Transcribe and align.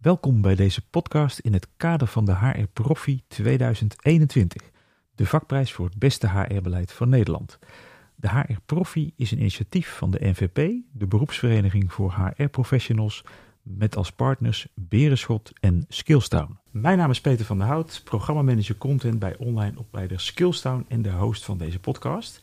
Welkom 0.00 0.40
bij 0.40 0.54
deze 0.54 0.88
podcast 0.90 1.38
in 1.38 1.52
het 1.52 1.68
kader 1.76 2.06
van 2.06 2.24
de 2.24 2.36
HR 2.36 2.66
Profi 2.72 3.22
2021, 3.28 4.62
de 5.14 5.26
vakprijs 5.26 5.72
voor 5.72 5.86
het 5.86 5.98
beste 5.98 6.28
HR-beleid 6.28 6.92
van 6.92 7.08
Nederland. 7.08 7.58
De 8.14 8.28
HR 8.28 8.52
Profi 8.66 9.12
is 9.16 9.30
een 9.30 9.38
initiatief 9.38 9.96
van 9.96 10.10
de 10.10 10.18
NVP, 10.20 10.72
de 10.92 11.06
beroepsvereniging 11.06 11.92
voor 11.92 12.12
HR-professionals, 12.12 13.24
met 13.62 13.96
als 13.96 14.12
partners 14.12 14.66
Berenschot 14.74 15.52
en 15.60 15.84
Skillstown. 15.88 16.58
Mijn 16.70 16.98
naam 16.98 17.10
is 17.10 17.20
Peter 17.20 17.44
van 17.44 17.58
der 17.58 17.66
Hout, 17.66 18.00
programmamanager 18.04 18.76
content 18.76 19.18
bij 19.18 19.36
online 19.38 19.78
opleider 19.78 20.20
Skillstown 20.20 20.84
en 20.88 21.02
de 21.02 21.10
host 21.10 21.44
van 21.44 21.58
deze 21.58 21.78
podcast. 21.78 22.40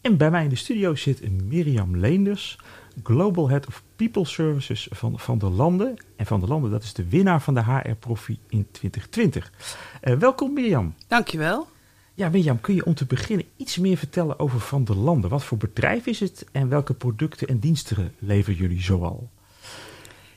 En 0.00 0.16
bij 0.16 0.30
mij 0.30 0.42
in 0.42 0.48
de 0.48 0.56
studio 0.56 0.94
zit 0.94 1.42
Mirjam 1.42 1.96
Leenders, 1.96 2.58
Global 3.02 3.48
Head 3.48 3.66
of 3.66 3.82
People 3.96 4.24
Services 4.24 4.88
van 4.90 5.18
Van 5.18 5.38
der 5.38 5.50
Landen. 5.50 5.96
En 6.16 6.26
Van 6.26 6.40
der 6.40 6.48
Landen, 6.48 6.70
dat 6.70 6.82
is 6.82 6.92
de 6.92 7.08
winnaar 7.08 7.42
van 7.42 7.54
de 7.54 7.62
HR 7.62 7.94
Profi 7.98 8.38
in 8.48 8.66
2020. 8.70 9.52
Uh, 10.02 10.14
welkom 10.14 10.52
Mirjam. 10.52 10.94
Dankjewel. 11.08 11.66
Ja, 12.14 12.28
Mirjam, 12.28 12.60
kun 12.60 12.74
je 12.74 12.84
om 12.84 12.94
te 12.94 13.04
beginnen 13.04 13.46
iets 13.56 13.78
meer 13.78 13.96
vertellen 13.96 14.38
over 14.38 14.60
Van 14.60 14.84
der 14.84 14.96
Landen? 14.96 15.30
Wat 15.30 15.44
voor 15.44 15.58
bedrijf 15.58 16.06
is 16.06 16.20
het 16.20 16.46
en 16.52 16.68
welke 16.68 16.94
producten 16.94 17.48
en 17.48 17.58
diensten 17.58 18.14
leveren 18.18 18.58
jullie 18.58 18.82
zoal? 18.82 19.30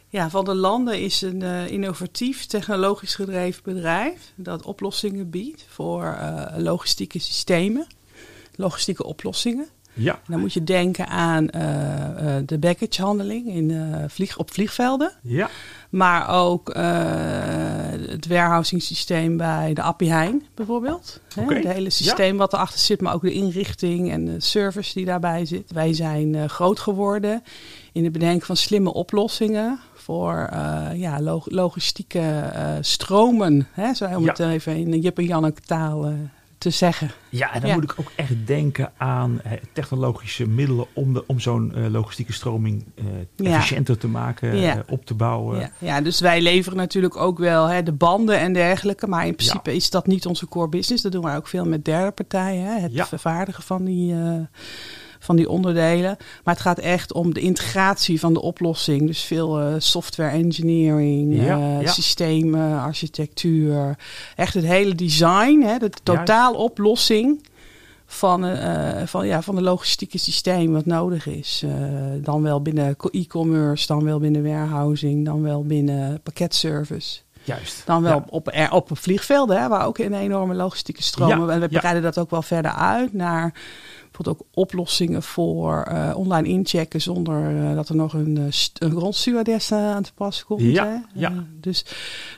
Ja, 0.09 0.29
Van 0.29 0.45
der 0.45 0.55
Landen 0.55 1.01
is 1.01 1.21
een 1.21 1.41
uh, 1.41 1.67
innovatief, 1.67 2.45
technologisch 2.45 3.15
gedreven 3.15 3.63
bedrijf 3.63 4.31
dat 4.35 4.65
oplossingen 4.65 5.29
biedt 5.29 5.65
voor 5.69 6.03
uh, 6.03 6.45
logistieke 6.57 7.19
systemen, 7.19 7.87
logistieke 8.55 9.03
oplossingen. 9.03 9.67
Ja. 9.97 10.19
Dan 10.27 10.39
moet 10.39 10.53
je 10.53 10.63
denken 10.63 11.07
aan 11.07 11.47
uh, 11.55 11.61
uh, 11.61 12.35
de 12.45 12.57
baggagehandeling 12.57 13.47
in, 13.47 13.69
uh, 13.69 14.03
vlieg, 14.07 14.37
op 14.37 14.51
vliegvelden. 14.51 15.11
Ja. 15.21 15.49
Maar 15.89 16.29
ook 16.29 16.73
het 18.07 18.27
warehousing 18.27 18.81
systeem 18.81 19.37
bij 19.37 19.73
de 19.73 19.81
Appie 19.81 20.11
Heijn 20.11 20.43
bijvoorbeeld. 20.55 21.21
Okay. 21.37 21.57
Het 21.57 21.73
hele 21.73 21.89
systeem 21.89 22.31
ja. 22.31 22.37
wat 22.37 22.53
erachter 22.53 22.79
zit, 22.79 23.01
maar 23.01 23.13
ook 23.13 23.21
de 23.21 23.33
inrichting 23.33 24.11
en 24.11 24.25
de 24.25 24.39
service 24.39 24.93
die 24.93 25.05
daarbij 25.05 25.45
zit. 25.45 25.71
Wij 25.71 25.93
zijn 25.93 26.49
groot 26.49 26.79
geworden 26.79 27.43
in 27.91 28.03
het 28.03 28.13
bedenken 28.13 28.45
van 28.45 28.57
slimme 28.57 28.93
oplossingen 28.93 29.79
voor 29.93 30.49
ja, 30.93 31.21
log 31.21 31.49
logistieke 31.49 32.51
stromen. 32.81 33.67
Hè, 33.71 33.93
zo 33.93 34.05
om 34.05 34.23
Ja. 34.23 34.29
het 34.29 34.39
even 34.39 34.75
in 34.75 34.99
Jip 34.99 35.17
en 35.17 35.25
Janneke 35.25 35.61
taal 35.61 36.13
te 36.57 36.69
zeggen. 36.69 37.11
Ja, 37.29 37.53
en 37.53 37.59
dan 37.59 37.69
Ja. 37.69 37.75
moet 37.75 37.83
ik 37.83 37.93
ook 37.99 38.11
echt 38.15 38.33
denken 38.45 38.91
aan 38.97 39.41
eh, 39.41 39.51
technologische 39.73 40.47
middelen 40.47 40.85
om, 40.93 41.13
de, 41.13 41.23
om 41.27 41.39
zo'n 41.39 41.75
eh, 41.75 41.85
logistieke 41.89 42.33
stroming 42.33 42.85
eh, 42.95 43.05
Ja. 43.35 43.55
efficiënter 43.55 43.97
te 43.97 44.07
maken, 44.07 44.55
Ja. 44.57 44.83
op 44.89 45.05
te 45.05 45.13
bouwen. 45.13 45.59
Ja, 45.59 45.69
ja, 45.77 46.01
dus 46.01 46.19
wij 46.19 46.41
leveren 46.41 46.77
natuurlijk 46.77 47.15
ook 47.17 47.37
wel 47.39 47.65
hè, 47.67 47.83
de 47.83 47.91
banden 47.91 48.39
en 48.39 48.53
dergelijke. 48.53 49.07
Maar 49.07 49.27
in 49.27 49.35
principe 49.35 49.75
is 49.75 49.89
dat 49.89 50.07
niet 50.07 50.25
onze 50.25 50.47
core 50.47 50.69
business. 50.69 51.03
Dat 51.03 51.11
doen 51.11 51.23
wij 51.23 51.35
ook 51.35 51.47
veel 51.47 51.65
met 51.65 51.85
derde 51.85 52.11
partijen. 52.11 52.65
Hè, 52.65 52.79
het 52.79 53.07
vervaardigen 53.07 53.63
van 53.63 53.85
die, 53.85 54.15
van 55.27 55.35
die 55.35 55.49
onderdelen. 55.49 56.17
Maar 56.43 56.53
het 56.53 56.63
gaat 56.63 56.79
echt 56.79 57.13
om 57.13 57.33
de 57.33 57.39
integratie 57.39 58.19
van 58.19 58.33
de 58.33 58.41
oplossing. 58.41 59.07
Dus 59.07 59.21
veel 59.23 59.59
eh, 59.59 59.73
software 59.77 60.31
engineering, 60.31 61.35
Ja, 61.43 61.57
eh, 61.57 61.81
ja. 61.81 61.91
systemen, 61.91 62.79
architectuur. 62.81 63.97
Echt 64.35 64.53
het 64.53 64.65
hele 64.65 64.95
design, 64.95 65.61
hè, 65.61 65.77
de 65.77 65.89
totaaloplossing 66.03 67.45
van, 68.05 68.45
eh, 68.45 69.05
van, 69.07 69.27
ja, 69.27 69.41
van 69.41 69.55
de 69.55 69.61
logistieke 69.61 70.17
systeem 70.17 70.73
wat 70.73 70.85
nodig 70.85 71.27
is. 71.27 71.63
Dan 72.21 72.41
wel 72.41 72.61
binnen 72.61 72.95
co- 72.95 73.09
e-commerce, 73.11 73.87
dan 73.87 74.03
wel 74.03 74.19
binnen 74.19 74.43
warehousing, 74.43 75.25
dan 75.25 75.41
wel 75.41 75.63
binnen 75.63 76.21
pakketservice. 76.23 77.19
Juist. 77.43 77.81
Dan 77.85 78.01
wel 78.03 78.11
Ja. 78.15 78.25
op, 78.29 78.49
er, 78.53 78.71
op 78.71 78.89
vliegvelden, 78.93 79.61
hè, 79.61 79.67
waar 79.67 79.85
ook 79.85 79.97
een 79.97 80.13
enorme 80.13 80.53
logistieke 80.53 81.03
stromen. 81.03 81.47
Ja, 81.47 81.53
En 81.53 81.59
we 81.59 81.67
ja. 81.69 81.79
breiden 81.79 82.03
dat 82.03 82.17
ook 82.17 82.29
wel 82.29 82.41
verder 82.41 82.71
uit 82.71 83.13
naar 83.13 83.53
bijvoorbeeld 84.17 84.47
ook 84.49 84.63
oplossingen 84.63 85.23
voor 85.23 85.81
eh, 85.81 86.11
online 86.15 86.47
inchecken 86.47 87.01
zonder 87.01 87.69
eh, 87.69 87.75
dat 87.75 87.89
er 87.89 87.95
nog 87.95 88.13
een, 88.13 88.37
eh, 88.37 88.87
een 88.87 88.91
grondstewardess 88.91 89.71
aan 89.71 90.03
te 90.03 90.13
pas 90.13 90.45
komt. 90.45 90.61
Ja, 90.61 90.85
hè. 90.85 91.19
ja. 91.19 91.33
Dus 91.59 91.83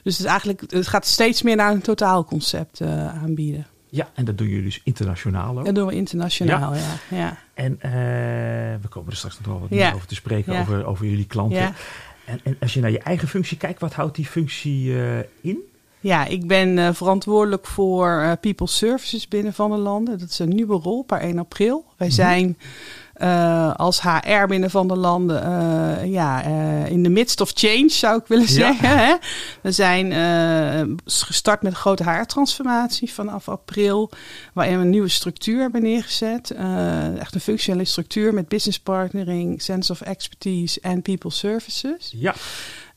dus 0.03 0.17
het, 0.17 0.19
is 0.19 0.23
eigenlijk, 0.25 0.63
het 0.67 0.87
gaat 0.87 1.05
steeds 1.05 1.41
meer 1.41 1.55
naar 1.55 1.71
een 1.71 1.81
totaalconcept 1.81 2.81
aanbieden. 2.81 3.67
Ja, 3.89 4.09
en 4.13 4.25
dat 4.25 4.37
doen 4.37 4.47
jullie 4.47 4.63
dus 4.63 4.81
internationaal 4.83 5.59
ook. 5.59 5.65
Dat 5.65 5.75
doen 5.75 5.87
we 5.87 5.93
internationaal, 5.95 6.75
ja. 6.75 6.99
ja. 7.09 7.37
En 7.53 7.77
we 8.81 8.87
komen 8.89 9.11
er 9.11 9.17
straks 9.17 9.37
nog 9.37 9.47
wel 9.47 9.59
wat 9.59 9.69
Ja. 9.69 9.85
meer 9.85 9.95
over 9.95 10.07
te 10.07 10.15
spreken, 10.15 10.59
over, 10.59 10.85
over 10.85 11.05
jullie 11.05 11.25
klanten. 11.25 11.57
Ja. 11.57 11.73
En, 12.25 12.39
en 12.43 12.57
als 12.59 12.73
je 12.73 12.79
naar 12.79 12.91
je 12.91 12.99
eigen 12.99 13.27
functie 13.27 13.57
kijkt, 13.57 13.79
wat 13.79 13.93
houdt 13.93 14.15
die 14.15 14.25
functie 14.25 14.93
in? 15.41 15.68
Ja, 16.01 16.25
ik 16.25 16.47
ben 16.47 16.77
eh, 16.77 16.89
verantwoordelijk 16.93 17.65
voor 17.67 18.19
eh, 18.21 18.31
People 18.41 18.67
Services 18.67 19.27
binnen 19.27 19.53
Van 19.53 19.69
der 19.69 19.79
Landen. 19.79 20.19
Dat 20.19 20.29
is 20.29 20.39
een 20.39 20.49
nieuwe 20.55 20.75
rol 20.75 21.03
per 21.03 21.19
1 21.21 21.39
april. 21.39 21.85
Wij 21.97 22.07
Mhm. 22.07 22.15
zijn 22.15 22.57
eh, 23.13 23.75
als 23.75 24.01
HR 24.01 24.45
binnen 24.47 24.69
Van 24.69 24.87
der 24.87 24.97
Landen 24.97 25.41
ja, 26.09 26.41
in 26.85 27.03
the 27.03 27.09
midst 27.09 27.41
of 27.41 27.51
change, 27.53 27.89
zou 27.89 28.19
ik 28.19 28.27
willen 28.27 28.43
Ja. 28.47 28.49
zeggen. 28.51 28.97
Hè? 28.97 29.15
We 29.61 29.71
zijn 29.71 30.11
gestart 31.05 31.61
met 31.61 31.71
een 31.71 31.77
grote 31.77 32.03
HR-transformatie 32.09 33.13
vanaf 33.13 33.49
april, 33.49 34.09
waarin 34.53 34.75
we 34.77 34.83
een 34.83 34.89
nieuwe 34.89 35.07
structuur 35.07 35.61
hebben 35.61 35.81
neergezet. 35.81 36.51
Echt 37.19 37.35
een 37.35 37.41
functionele 37.41 37.85
structuur 37.85 38.33
met 38.33 38.47
business 38.47 38.79
partnering, 38.79 39.61
sense 39.61 39.91
of 39.91 40.01
expertise 40.01 40.79
en 40.81 41.01
people 41.01 41.31
services. 41.31 42.13
Ja, 42.15 42.35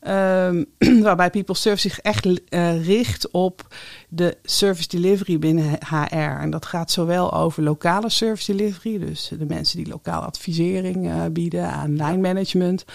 Ehm, 0.03 0.63
waarbij 1.07 1.29
People 1.29 1.55
Service 1.55 1.89
zich 1.89 1.99
echt 1.99 2.49
eh, 2.49 2.85
richt 2.85 3.31
op 3.31 3.75
de 4.09 4.37
service 4.43 4.87
delivery 4.87 5.39
binnen 5.39 5.77
HR. 5.89 6.15
En 6.15 6.49
dat 6.49 6.65
gaat 6.65 6.91
zowel 6.91 7.33
over 7.33 7.63
lokale 7.63 8.09
service 8.09 8.55
delivery, 8.55 8.99
dus 8.99 9.31
de 9.39 9.45
mensen 9.45 9.77
die 9.77 9.87
lokaal 9.87 10.21
advisering 10.21 11.09
eh, 11.09 11.25
bieden 11.31 11.69
aan 11.69 11.91
line 11.91 12.17
management, 12.17 12.85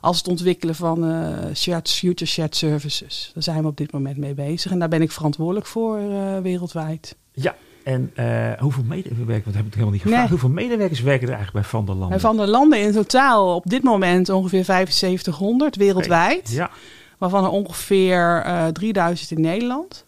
als 0.00 0.18
het 0.18 0.28
ontwikkelen 0.28 0.74
van 0.74 1.04
eh, 1.10 1.54
shared, 1.54 1.90
future 1.90 2.30
shared 2.30 2.56
services. 2.56 3.30
Daar 3.34 3.42
zijn 3.42 3.62
we 3.62 3.68
op 3.68 3.76
dit 3.76 3.92
moment 3.92 4.16
mee 4.16 4.34
bezig 4.34 4.70
en 4.70 4.78
daar 4.78 4.88
ben 4.88 5.02
ik 5.02 5.12
verantwoordelijk 5.12 5.66
voor 5.66 5.98
wereldwijd. 6.42 7.16
ja. 7.32 7.54
En 7.88 8.10
eh, 8.14 8.60
hoeveel 8.60 8.82
medewerkers, 8.86 9.44
want 9.44 9.56
heb 9.56 9.66
ik 9.66 9.72
helemaal 9.72 9.92
niet 9.92 10.02
gevraagd, 10.02 10.20
Nee. 10.22 10.30
hoeveel 10.30 10.48
medewerkers 10.48 11.00
werken 11.00 11.28
er 11.28 11.34
eigenlijk 11.34 11.62
bij 11.64 11.70
Van 11.70 11.84
der 11.86 11.94
Landen? 11.94 12.14
En 12.14 12.20
van 12.20 12.36
de 12.36 12.46
landen 12.46 12.80
in 12.80 12.92
totaal 12.92 13.54
op 13.54 13.64
dit 13.66 13.82
moment 13.82 14.28
ongeveer 14.28 14.64
7500 14.64 15.76
wereldwijd. 15.76 16.50
Ja, 16.50 16.70
waarvan 17.18 17.44
er 17.44 17.50
ongeveer 17.50 18.42
eh 18.44 18.66
3000 18.66 19.30
in 19.30 19.40
Nederland. 19.40 20.04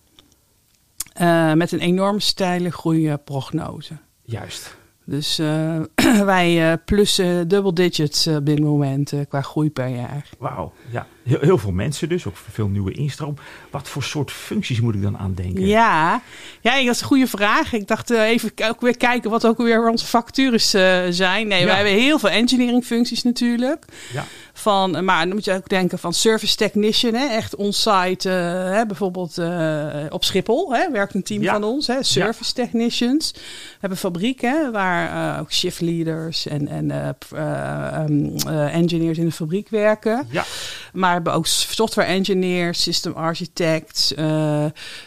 Eh, 1.12 1.52
met 1.52 1.72
een 1.72 1.78
enorm 1.80 2.20
steile 2.20 2.70
groeiprognose. 2.70 3.94
juist. 4.22 4.76
Dus 5.10 5.38
eh, 5.38 5.80
wij 6.34 6.70
eh 6.72 6.78
plussen 6.84 7.48
double 7.48 7.72
digits 7.72 8.26
eh, 8.26 8.34
op 8.34 8.46
dit 8.46 8.60
moment 8.60 9.12
eh, 9.12 9.20
qua 9.28 9.42
groei 9.42 9.70
per 9.70 9.88
jaar. 9.88 10.28
Wauw, 10.38 10.72
ja. 10.90 11.06
Heel, 11.22 11.38
heel 11.40 11.58
veel 11.58 11.72
mensen 11.72 12.08
dus, 12.08 12.26
ook 12.26 12.36
veel 12.36 12.68
nieuwe 12.68 12.92
instroom. 12.92 13.34
Wat 13.70 13.88
voor 13.88 14.02
soort 14.02 14.30
functies 14.30 14.80
moet 14.80 14.94
ik 14.94 15.02
dan 15.02 15.18
aan 15.18 15.34
denken? 15.34 15.66
Ja. 15.66 16.22
ja, 16.60 16.84
dat 16.84 16.94
is 16.94 17.00
een 17.00 17.06
goede 17.06 17.26
vraag. 17.26 17.72
Ik 17.72 17.86
dacht 17.88 18.10
eh, 18.10 18.22
even 18.22 18.52
ook 18.68 18.80
weer 18.80 18.96
kijken 18.96 19.30
wat 19.30 19.46
ook 19.46 19.58
weer 19.58 19.88
onze 19.88 20.06
vacatures 20.06 20.74
eh, 20.74 21.00
zijn. 21.10 21.48
Nee, 21.48 21.60
Ja. 21.60 21.66
wij 21.66 21.74
hebben 21.74 21.92
heel 21.94 22.18
veel 22.18 22.28
engineering 22.28 22.84
functies 22.84 23.22
natuurlijk. 23.22 23.84
Ja. 24.12 24.24
Van, 24.60 24.96
eh, 24.96 25.02
maar 25.02 25.24
dan 25.26 25.34
moet 25.34 25.44
je 25.44 25.52
ook 25.54 25.68
denken 25.68 25.98
van 25.98 26.12
service 26.14 26.56
technician, 26.56 27.14
hè, 27.14 27.26
echt 27.26 27.56
on-site, 27.56 28.28
hè, 28.28 28.86
bijvoorbeeld 28.86 29.38
eh, 29.38 29.86
op 30.08 30.24
Schiphol, 30.24 30.74
hè, 30.74 30.90
werkt 30.90 31.14
een 31.14 31.22
team 31.22 31.42
Ja. 31.42 31.52
van 31.52 31.64
ons, 31.64 31.86
hè, 31.86 32.02
service 32.02 32.52
technicians. 32.52 33.30
We 33.34 33.40
hebben 33.80 33.98
fabrieken 33.98 34.72
waar 34.72 35.40
ook 35.40 35.52
shift 35.52 35.80
leaders 35.80 36.46
en, 36.46 36.68
en 36.68 36.90
eh, 36.90 37.08
eh, 37.30 37.86
ehm, 37.98 38.36
eh, 38.48 38.74
engineers 38.74 39.18
in 39.18 39.24
de 39.24 39.32
fabriek 39.32 39.68
werken. 39.68 40.26
Ja, 40.30 40.44
Maar 40.92 41.08
we 41.08 41.14
hebben 41.14 41.32
ook 41.32 41.46
software 41.46 42.08
engineers, 42.08 42.82
system 42.82 43.12
architects. 43.12 44.14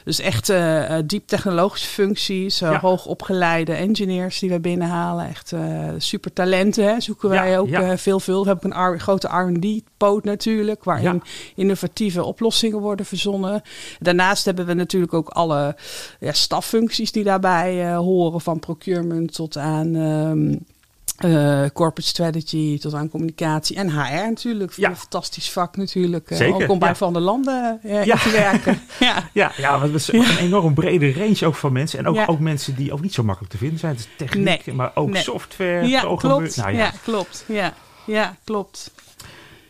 dus 0.04 0.19
echt 0.19 0.51
diep 1.06 1.27
technologische 1.27 1.88
functies. 1.88 2.60
Ja. 2.60 2.80
Hoogopgeleide 2.80 3.74
engineers 3.74 4.39
die 4.39 4.50
we 4.50 4.60
binnenhalen. 4.60 5.30
Echt 5.30 5.54
super 5.98 6.33
talenten 6.33 6.83
hè, 6.86 7.00
zoeken 7.01 7.30
wij 7.30 7.60
ook 7.60 7.69
veel 7.95 8.19
veel. 8.19 8.42
We 8.44 8.48
hebben 8.50 8.74
ook 8.74 8.94
een 8.94 9.00
grote 9.00 9.27
R&D-poot 9.51 10.24
natuurlijk. 10.24 10.84
Waarin 10.84 11.04
Ja. 11.13 11.19
innovatieve 11.56 12.24
oplossingen 12.24 12.80
worden 12.80 13.06
verzonnen. 13.06 13.62
Daarnaast 14.00 14.45
hebben 14.45 14.66
we 14.66 14.74
natuurlijk 14.74 15.13
ook 15.13 15.30
alle 15.30 15.75
ja, 16.19 16.31
staffuncties 16.34 17.12
die 17.12 17.24
daarbij 17.24 17.90
eh, 17.92 17.98
horen. 17.98 18.42
Van 18.42 18.60
procurement 18.60 19.34
tot 19.34 19.57
aan... 19.57 19.95
ehm, 19.95 20.56
eh, 21.18 21.66
corporate 21.74 22.01
strategy 22.10 22.80
tot 22.80 22.94
aan 22.94 23.10
communicatie 23.10 23.75
en 23.75 23.90
HR 23.90 24.13
natuurlijk. 24.28 24.74
Ja. 24.75 24.90
Een 24.90 24.95
fantastisch 24.95 25.51
vak 25.51 25.78
natuurlijk. 25.78 26.30
eh, 26.31 26.38
Zeker, 26.38 26.63
ook 26.63 26.69
om 26.69 26.80
bij 26.80 26.88
ja. 26.89 26.96
Van 26.96 27.13
der 27.13 27.22
Landen 27.22 27.80
Ja. 27.84 28.18
te 28.18 28.30
werken. 28.31 28.81
ja. 29.00 29.30
ja, 29.34 29.51
ja 29.57 29.80
want 29.80 29.94
het 29.94 30.01
is 30.01 30.12
een 30.13 30.38
enorm 30.38 30.74
brede 30.74 31.13
range 31.13 31.46
ook 31.46 31.56
van 31.56 31.72
mensen. 31.74 32.00
En 32.00 32.07
ook, 32.07 32.30
ook 32.30 32.39
mensen 32.39 32.75
die 32.75 32.94
ook 32.94 33.01
niet 33.01 33.13
zo 33.13 33.24
makkelijk 33.24 33.51
te 33.54 33.60
vinden 33.60 33.80
zijn. 33.80 33.92
Het 33.96 34.01
is 34.01 34.07
techniek, 34.18 34.66
Nee. 34.66 34.75
maar 34.75 34.92
ook 34.96 35.10
Nee. 35.10 35.22
software, 35.22 35.88
ja, 35.88 36.01
programmeur. 36.01 36.39
klopt. 36.42 36.57
Nou 36.57 36.72
ja. 36.72 36.78
ja, 36.78 36.92
klopt. 37.04 37.44
Ja. 37.48 37.74
ja, 38.06 38.36
klopt. 38.44 38.92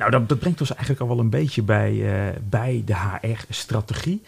Nou, 0.04 0.16
dat, 0.16 0.30
dat 0.30 0.40
brengt 0.40 0.60
ons 0.60 0.72
eigenlijk 0.72 1.02
al 1.02 1.08
wel 1.08 1.20
een 1.20 1.30
beetje 1.30 1.62
bij, 1.62 1.94
uh, 1.94 2.36
bij 2.50 2.82
de 2.86 2.96
HR-strategie. 2.96 4.22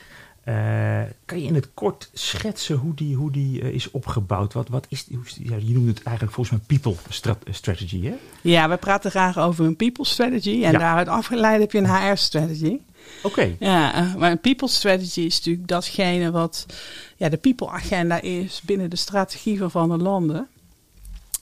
Uh, 0.46 1.02
kan 1.26 1.42
je 1.42 1.48
in 1.48 1.56
het 1.56 1.70
kort 1.74 2.10
schetsen 2.14 2.76
hoe 2.76 2.94
die, 2.94 3.16
hoe 3.16 3.32
die 3.32 3.62
uh, 3.62 3.70
is 3.70 3.92
opgebouwd? 3.92 4.54
Wat, 4.54 4.70
wat 4.70 4.86
is 4.90 5.06
die, 5.06 5.20
ja, 5.40 5.56
je 5.56 5.74
noemt 5.74 5.88
het 5.88 6.04
eigenlijk 6.04 6.36
volgens 6.36 6.58
mij 6.58 6.78
people 6.78 7.02
strat 7.10 7.38
strategy, 7.50 8.04
hè? 8.04 8.14
Ja, 8.42 8.70
we 8.70 8.78
praten 8.78 9.12
graag 9.12 9.38
over 9.38 9.66
een 9.66 9.76
people 9.76 10.06
strategy. 10.06 10.64
En 10.64 10.72
ja. 10.72 10.78
daaruit 10.78 11.08
afgeleid 11.08 11.60
heb 11.60 11.72
je 11.72 11.78
een 11.78 11.96
HR-strategy. 11.96 12.80
Oké. 13.24 13.28
Okay. 13.28 13.56
Ja, 13.60 14.14
maar 14.18 14.32
een 14.32 14.40
people 14.40 14.68
strategy 14.68 15.22
is 15.22 15.38
natuurlijk 15.38 15.68
datgene 15.68 16.32
wat 16.32 16.66
ja, 17.16 17.30
de 17.30 17.38
people 17.38 17.70
agenda 17.70 18.22
is 18.22 18.62
binnen 18.66 18.90
de 18.90 18.96
strategie 18.96 19.58
van 19.58 19.72
Van 19.72 19.90
der 19.90 19.98
Landen. 19.98 20.48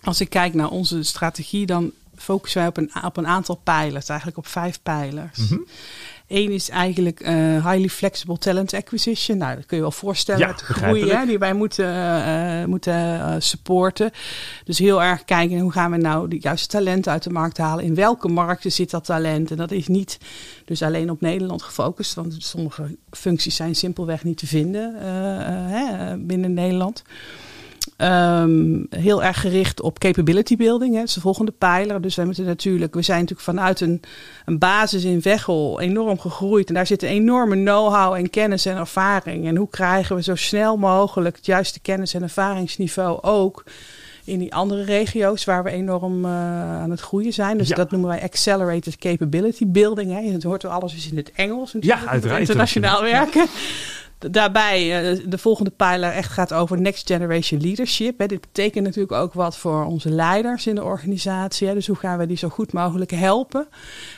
Als 0.03 0.21
ik 0.21 0.29
kijk 0.29 0.53
naar 0.53 0.69
onze 0.69 1.03
strategie, 1.03 1.65
dan 1.65 1.91
focussen 2.23 2.59
wij 2.59 2.69
op 2.69 2.77
een, 2.77 2.91
op 3.03 3.17
een 3.17 3.27
aantal 3.27 3.55
pijlers, 3.55 4.09
eigenlijk 4.09 4.37
op 4.37 4.47
vijf 4.47 4.79
pijlers. 4.83 5.37
Mm 5.37 5.47
-hmm. 5.47 5.65
Eén 6.27 6.51
is 6.51 6.69
eigenlijk 6.69 7.21
uh, 7.21 7.29
highly 7.69 7.89
flexible 7.89 8.37
talent 8.37 8.73
acquisition. 8.73 9.37
Nou, 9.37 9.55
dat 9.55 9.65
kun 9.65 9.77
je 9.77 9.83
wel 9.83 9.91
voorstellen. 9.91 10.41
Ja, 10.41 10.47
het 10.47 10.61
groeien 10.61 11.27
die 11.27 11.39
wij 11.39 11.53
moeten, 11.53 11.95
uh, 11.95 12.65
moeten 12.65 12.93
uh, 12.93 13.35
supporten. 13.39 14.11
Dus 14.63 14.79
heel 14.79 15.03
erg 15.03 15.23
kijken 15.25 15.59
hoe 15.59 15.71
gaan 15.71 15.91
we 15.91 15.97
nou 15.97 16.27
de 16.27 16.39
juiste 16.39 16.67
talenten 16.67 17.11
uit 17.11 17.23
de 17.23 17.29
markt 17.29 17.57
halen. 17.57 17.85
In 17.85 17.95
welke 17.95 18.27
markten 18.27 18.71
zit 18.71 18.89
dat 18.89 19.05
talent? 19.05 19.51
En 19.51 19.57
dat 19.57 19.71
is 19.71 19.87
niet 19.87 20.17
dus 20.65 20.81
alleen 20.81 21.09
op 21.09 21.21
Nederland 21.21 21.61
gefocust. 21.61 22.13
Want 22.13 22.35
sommige 22.37 22.97
functies 23.11 23.55
zijn 23.55 23.75
simpelweg 23.75 24.23
niet 24.23 24.37
te 24.37 24.47
vinden 24.47 24.95
hè, 25.69 26.17
binnen 26.17 26.53
Nederland. 26.53 27.03
Um, 28.03 28.85
heel 28.89 29.23
erg 29.23 29.41
gericht 29.41 29.81
op 29.81 29.99
capability 29.99 30.55
building. 30.55 30.93
Hè. 30.93 30.99
Dat 30.99 31.07
is 31.07 31.13
de 31.13 31.21
volgende 31.21 31.51
pijler. 31.51 32.01
Dus 32.01 32.15
wij 32.15 32.25
moeten 32.25 32.45
natuurlijk, 32.45 32.93
we 32.93 33.01
zijn 33.01 33.19
natuurlijk 33.19 33.47
vanuit 33.47 33.81
een, 33.81 34.01
een 34.45 34.57
basis 34.57 35.03
in 35.03 35.21
Veghel 35.21 35.79
enorm 35.79 36.19
gegroeid. 36.19 36.67
En 36.67 36.73
daar 36.73 36.87
zit 36.87 37.03
een 37.03 37.09
enorme 37.09 37.55
know-how 37.55 38.13
en 38.13 38.29
kennis 38.29 38.65
en 38.65 38.77
ervaring. 38.77 39.47
En 39.47 39.55
hoe 39.55 39.69
krijgen 39.69 40.15
we 40.15 40.23
zo 40.23 40.35
snel 40.35 40.77
mogelijk 40.77 41.35
het 41.35 41.45
juiste 41.45 41.79
kennis 41.79 42.13
en 42.13 42.21
ervaringsniveau 42.21 43.21
ook 43.21 43.63
in 44.25 44.39
die 44.39 44.53
andere 44.53 44.83
regio's 44.83 45.45
waar 45.45 45.63
we 45.63 45.69
enorm 45.69 46.25
uh, 46.25 46.31
aan 46.81 46.89
het 46.89 46.99
groeien 46.99 47.33
zijn. 47.33 47.57
Dus 47.57 47.67
ja. 47.67 47.75
dat 47.75 47.91
noemen 47.91 48.09
wij 48.09 48.21
accelerated 48.21 48.97
capability 48.97 49.67
building. 49.67 50.11
Hè. 50.11 50.31
Het 50.31 50.43
hoort 50.43 50.63
wel 50.63 50.71
alles 50.71 50.95
is 50.95 51.11
in 51.11 51.17
het 51.17 51.31
Engels. 51.35 51.75
Ja, 51.79 52.05
uiteraard. 52.05 52.39
Internationaal 52.39 53.01
werken. 53.01 53.47
Daarbij, 54.31 55.11
uh, 55.13 55.19
de 55.27 55.37
volgende 55.37 55.69
pijler 55.69 56.11
echt 56.11 56.31
gaat 56.31 56.53
over 56.53 56.81
next 56.81 57.07
generation 57.07 57.61
leadership. 57.61 58.19
Hè. 58.19 58.25
Dit 58.25 58.41
betekent 58.41 58.85
natuurlijk 58.85 59.13
ook 59.13 59.33
wat 59.33 59.57
voor 59.57 59.85
onze 59.85 60.09
leiders 60.09 60.67
in 60.67 60.75
de 60.75 60.83
organisatie. 60.83 61.67
Hè. 61.67 61.73
Dus 61.73 61.87
hoe 61.87 61.95
gaan 61.95 62.17
we 62.17 62.25
die 62.25 62.37
zo 62.37 62.49
goed 62.49 62.73
mogelijk 62.73 63.11
helpen 63.11 63.67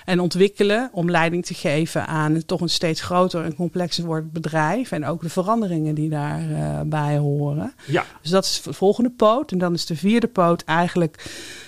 en 0.06 0.20
ontwikkelen 0.20 0.90
om 0.92 1.10
leiding 1.10 1.46
te 1.46 1.54
geven 1.54 2.08
aan 2.08 2.46
toch 2.46 2.62
een 2.62 2.70
steeds 2.70 3.02
groter 3.02 3.44
en 3.44 3.56
complexer 3.56 4.06
wordend 4.06 4.32
bedrijf. 4.32 4.92
En 4.92 5.06
ook 5.06 5.22
de 5.22 5.30
veranderingen 5.30 5.96
die 5.96 6.10
daarbij 6.10 7.14
uh, 7.14 7.20
horen. 7.20 7.74
Ja. 7.86 8.06
Dus 8.22 8.32
dat 8.32 8.44
is 8.46 8.62
de 8.62 8.74
volgende 8.74 9.10
poot. 9.10 9.52
En 9.52 9.58
dan 9.58 9.74
is 9.74 9.86
de 9.86 9.96
vierde 9.96 10.28
poot 10.28 10.64
eigenlijk 10.64 11.26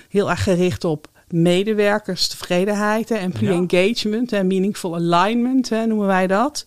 heel 0.09 0.29
erg 0.29 0.43
gericht 0.43 0.83
op 0.83 1.07
medewerkerstevredenheid, 1.29 3.11
employee 3.11 3.53
ja. 3.53 3.67
engagement 3.67 4.31
en 4.31 4.47
meaningful 4.47 4.95
alignment 4.95 5.69
hè, 5.69 5.85
noemen 5.85 6.07
wij 6.07 6.27
dat. 6.27 6.65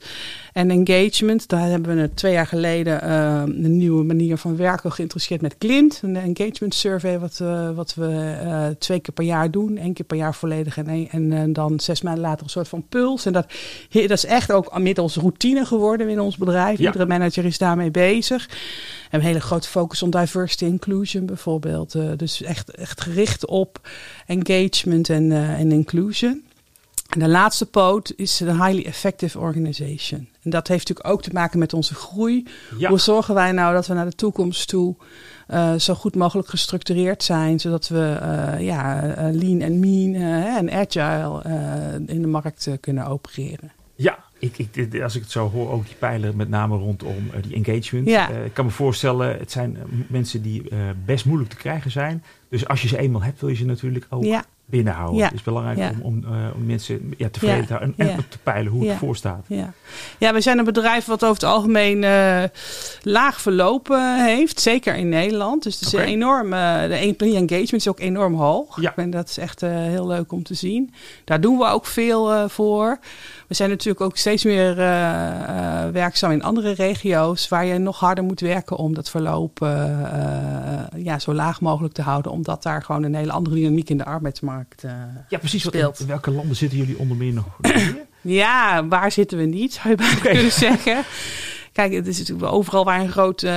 En 0.53 0.71
engagement, 0.71 1.49
daar 1.49 1.69
hebben 1.69 1.97
we 1.97 2.15
twee 2.15 2.33
jaar 2.33 2.47
geleden 2.47 3.05
uh, 3.05 3.43
een 3.47 3.77
nieuwe 3.77 4.05
manier 4.05 4.37
van 4.37 4.57
werken 4.57 4.93
geïnteresseerd 4.93 5.41
met 5.41 5.59
Clint. 5.59 6.01
Een 6.03 6.17
engagement 6.17 6.75
survey 6.75 7.19
wat, 7.19 7.39
uh, 7.43 7.71
wat 7.71 7.95
we 7.95 8.39
uh, 8.45 8.67
twee 8.79 9.01
keer 9.01 9.15
per 9.15 9.25
jaar 9.25 9.51
doen. 9.51 9.77
één 9.77 9.93
keer 9.93 10.05
per 10.05 10.17
jaar 10.17 10.35
volledig 10.35 10.77
en, 10.77 11.09
en, 11.11 11.33
en 11.33 11.53
dan 11.53 11.81
zes 11.81 12.03
maanden 12.03 12.23
later 12.23 12.43
een 12.43 12.51
soort 12.51 12.69
van 12.69 12.85
puls. 12.89 13.27
En 13.27 13.33
dat, 13.33 13.47
dat 13.91 14.11
is 14.11 14.25
echt 14.25 14.53
ook 14.53 14.79
middels 14.79 15.17
routine 15.17 15.65
geworden 15.65 16.09
in 16.09 16.21
ons 16.21 16.37
bedrijf. 16.37 16.79
Ja. 16.79 16.87
Iedere 16.87 17.07
manager 17.07 17.45
is 17.45 17.59
daarmee 17.59 17.91
bezig. 17.91 18.49
En 19.11 19.19
een 19.19 19.27
hele 19.27 19.41
grote 19.41 19.69
focus 19.69 20.03
op 20.03 20.13
diversity 20.13 20.65
inclusion 20.65 21.27
bijvoorbeeld. 21.27 21.97
dus 22.17 22.43
echt, 22.43 22.71
echt 22.71 23.01
gericht 23.01 23.47
op 23.47 23.89
engagement 24.27 25.09
en, 25.09 25.33
en 25.33 25.73
inclusion. 25.73 26.43
En 27.09 27.19
de 27.19 27.29
laatste 27.29 27.67
poot 27.67 28.13
is 28.17 28.37
de 28.37 28.53
highly 28.53 28.85
effective 28.85 29.39
organization. 29.39 30.29
En 30.43 30.51
dat 30.51 30.69
heeft 30.69 30.89
natuurlijk 30.89 31.15
ook 31.15 31.23
te 31.23 31.33
maken 31.33 31.59
met 31.59 31.73
onze 31.73 31.95
groei. 31.95 32.47
Ja. 32.79 32.89
Hoe 32.89 33.01
zorgen 33.01 33.35
wij 33.35 33.53
nou 33.53 33.75
dat 33.75 33.87
we 33.87 33.95
naar 33.95 34.09
de 34.09 34.17
toekomst 34.17 34.69
toe 34.69 34.97
uh, 35.49 35.75
zo 35.75 35.95
goed 35.95 36.15
mogelijk 36.15 36.49
gestructureerd 36.49 37.23
zijn, 37.23 37.61
zodat 37.61 37.89
we 37.89 38.19
uh, 38.23 38.67
ja, 38.67 39.05
uh, 39.05 39.41
lean 39.41 39.61
en 39.61 39.81
mean 39.81 40.15
en 40.57 40.71
agile 40.71 41.43
in 42.07 42.23
de 42.23 42.29
markt 42.29 42.69
kunnen 42.81 43.07
opereren? 43.07 43.73
Ja, 43.95 44.19
ik, 44.39 44.59
ik, 44.59 45.03
als 45.03 45.15
ik 45.15 45.23
het 45.23 45.31
zo 45.31 45.51
hoor, 45.51 45.71
ook 45.71 45.87
die 45.87 45.95
pijlen 45.95 46.37
met 46.37 46.49
name 46.49 46.77
rondom 46.77 47.31
die 47.41 47.55
engagement. 47.55 48.09
Ja. 48.09 48.29
ik 48.29 48.55
kan 48.55 48.65
me 48.65 48.71
voorstellen, 48.71 49.39
het 49.39 49.51
zijn 49.51 49.79
mensen 50.09 50.43
die 50.43 50.69
best 51.05 51.25
moeilijk 51.25 51.51
te 51.51 51.57
krijgen 51.57 51.91
zijn. 51.91 52.25
Dus 52.49 52.69
als 52.69 52.83
je 52.83 52.89
ze 52.89 52.99
eenmaal 52.99 53.23
hebt, 53.23 53.41
wil 53.41 53.49
je 53.49 53.57
ze 53.57 53.65
natuurlijk 53.65 54.07
ook 54.11 54.25
ja 54.25 54.45
binnenhouden. 54.71 55.25
Het 55.25 55.33
is 55.33 55.43
belangrijk 55.43 55.93
om, 55.93 56.01
om, 56.03 56.25
uh, 56.25 56.47
om 56.55 56.67
mensen 56.67 57.13
ja, 57.17 57.29
tevreden 57.29 57.67
te 57.67 57.73
houden 57.73 57.95
en, 57.97 58.29
te 58.29 58.39
peilen 58.43 58.73
hoe 58.73 58.89
het 58.89 58.99
voor 58.99 59.17
staat. 59.17 59.45
Ja. 59.47 59.73
ja, 60.19 60.33
we 60.33 60.41
zijn 60.41 60.59
een 60.59 60.65
bedrijf 60.65 61.05
wat 61.05 61.25
over 61.25 61.35
het 61.35 61.53
algemeen 61.53 62.05
eh, 62.05 62.43
laag 63.03 63.41
verlopen 63.41 64.25
heeft. 64.25 64.61
Zeker 64.61 64.95
in 64.97 65.09
Nederland. 65.09 65.63
Dus 65.63 65.75
het 65.75 65.87
is 65.87 65.95
Oké. 65.95 66.03
een 66.03 66.09
enorm, 66.09 66.53
eh, 66.53 66.83
de 66.83 66.95
employee 66.95 67.37
engagement 67.37 67.73
is 67.73 67.89
ook 67.89 68.01
enorm 68.01 68.35
hoog. 68.35 68.81
Ja. 68.81 68.93
En 68.97 69.11
dat 69.11 69.29
is 69.29 69.39
echt 69.39 69.63
eh, 69.63 69.71
heel 69.71 70.07
leuk 70.07 70.33
om 70.33 70.43
te 70.43 70.55
zien. 70.55 70.95
Daar 71.25 71.41
doen 71.41 71.59
we 71.59 71.65
ook 71.65 71.87
veel 71.87 72.33
eh, 72.33 72.49
voor. 72.49 72.99
We 73.51 73.57
zijn 73.57 73.71
natuurlijk 73.71 74.01
ook 74.01 74.17
steeds 74.17 74.45
meer 74.45 74.79
eh, 74.79 75.85
eh, 75.85 75.93
werkzaam 75.93 76.31
in 76.31 76.43
andere 76.43 76.73
regio's. 76.73 77.49
Waar 77.49 77.65
je 77.65 77.79
nog 77.79 77.99
harder 77.99 78.25
moet 78.25 78.41
werken 78.41 78.77
om 78.77 78.95
dat 78.95 79.11
verloop 79.11 79.63
eh, 79.63 79.69
ja, 80.97 81.19
zo 81.19 81.35
laag 81.35 81.61
mogelijk 81.61 81.95
te 81.95 82.03
houden. 82.03 82.33
Omdat 82.33 82.63
daar 82.63 82.83
gewoon 82.83 83.03
een 83.03 83.15
hele 83.15 83.33
andere 83.33 83.57
dynamiek 83.57 83.91
in 83.91 83.97
de 83.97 84.05
arbeidsmarkt 84.05 84.83
Ja, 85.29 85.39
precies. 85.39 85.63
Speelt. 85.63 86.01
in 86.01 86.07
welke 86.07 86.31
landen 86.31 86.57
zitten 86.57 86.79
jullie 86.79 86.99
onder 86.99 87.17
meer 87.17 87.33
nog? 87.33 87.47
Ja, 88.21 88.87
waar 88.87 89.13
zitten 89.13 89.39
we 89.39 89.45
niet, 89.45 89.73
zou 89.73 89.89
je 89.89 89.95
bijna 89.95 90.21
kunnen 90.21 90.53
zeggen. 90.53 91.05
Kijk, 91.73 91.93
het 91.93 92.07
is 92.07 92.19
natuurlijk 92.19 92.53
overal 92.53 92.85
waar 92.85 93.01
een 93.01 93.11
groot 93.11 93.43
eh, 93.43 93.53